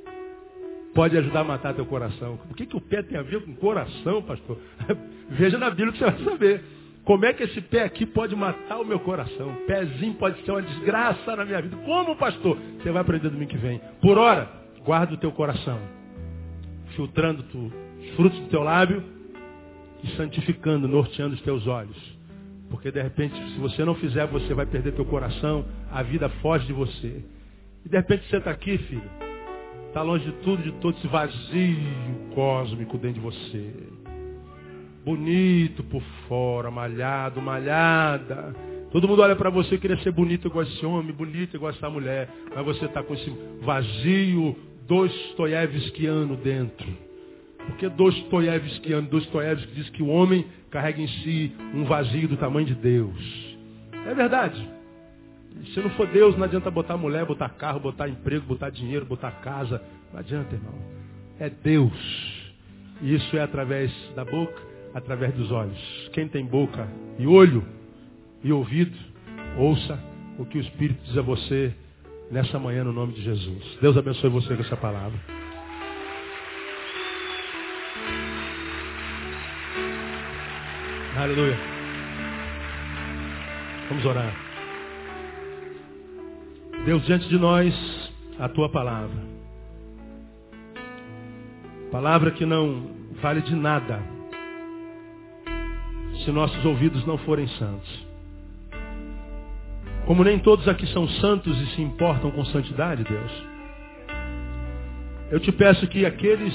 [0.94, 2.38] pode ajudar a matar teu coração.
[2.50, 4.58] O que, que o pé tem a ver com coração, pastor?
[5.30, 6.64] Veja na Bíblia que você vai saber.
[7.04, 9.52] Como é que esse pé aqui pode matar o meu coração?
[9.52, 11.76] O pezinho pode ser uma desgraça na minha vida.
[11.84, 12.58] Como, pastor?
[12.78, 13.78] Você vai aprender domingo que vem.
[14.00, 14.48] Por hora,
[14.82, 15.78] guarda o teu coração.
[16.96, 19.02] Filtrando tu, os frutos do teu lábio
[20.02, 21.96] e santificando, norteando os teus olhos.
[22.70, 26.66] Porque de repente, se você não fizer, você vai perder teu coração, a vida foge
[26.66, 27.22] de você.
[27.84, 29.10] E de repente você está aqui, filho,
[29.88, 31.76] está longe de tudo, de todo esse vazio
[32.34, 33.93] cósmico dentro de você
[35.04, 38.54] bonito por fora, malhado, malhada.
[38.90, 42.28] Todo mundo olha para você querer ser bonito igual esse homem, bonito igual essa mulher,
[42.54, 43.30] mas você está com esse
[43.60, 46.86] vazio dostoiévskiano dentro.
[47.66, 52.74] Porque dostoiévskiano, Dostoiévski diz que o homem carrega em si um vazio do tamanho de
[52.74, 53.56] Deus.
[54.06, 54.70] É verdade.
[55.72, 59.30] Se não for Deus, não adianta botar mulher, botar carro, botar emprego, botar dinheiro, botar
[59.30, 59.80] casa.
[60.12, 60.74] Não adianta, irmão.
[61.38, 62.52] É Deus.
[63.00, 66.10] E isso é através da boca através dos olhos.
[66.12, 66.88] Quem tem boca
[67.18, 67.64] e olho
[68.42, 68.96] e ouvido,
[69.58, 69.98] ouça
[70.38, 71.74] o que o Espírito diz a você
[72.30, 73.78] nessa manhã no nome de Jesus.
[73.80, 75.18] Deus abençoe você com essa palavra.
[81.16, 81.58] Aleluia.
[83.88, 84.34] Vamos orar.
[86.84, 87.74] Deus, diante de nós,
[88.38, 89.34] a tua palavra.
[91.90, 92.90] Palavra que não
[93.22, 94.13] vale de nada
[96.24, 98.06] se nossos ouvidos não forem santos.
[100.06, 103.46] Como nem todos aqui são santos e se importam com santidade, Deus,
[105.30, 106.54] eu te peço que aqueles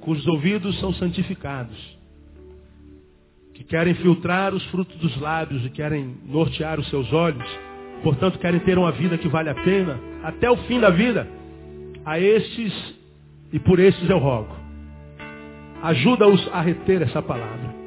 [0.00, 1.76] cujos ouvidos são santificados,
[3.54, 7.46] que querem filtrar os frutos dos lábios e querem nortear os seus olhos,
[8.02, 11.28] portanto querem ter uma vida que vale a pena até o fim da vida,
[12.04, 12.72] a estes
[13.52, 14.54] e por estes eu rogo.
[15.82, 17.85] Ajuda-os a reter essa palavra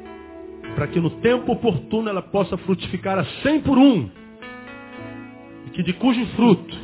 [0.80, 4.08] para que no tempo oportuno ela possa frutificar a cem por um,
[5.66, 6.74] e que de cujo fruto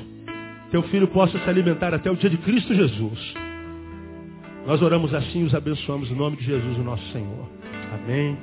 [0.71, 3.35] teu filho possa se alimentar até o dia de Cristo Jesus.
[4.67, 7.49] Nós oramos assim e os abençoamos em nome de Jesus, o nosso Senhor.
[7.95, 8.37] Amém.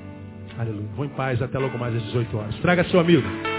[0.57, 0.89] Aleluia.
[0.95, 2.55] Vou em paz até logo mais às 18 horas.
[2.55, 3.52] Traga seu amigo.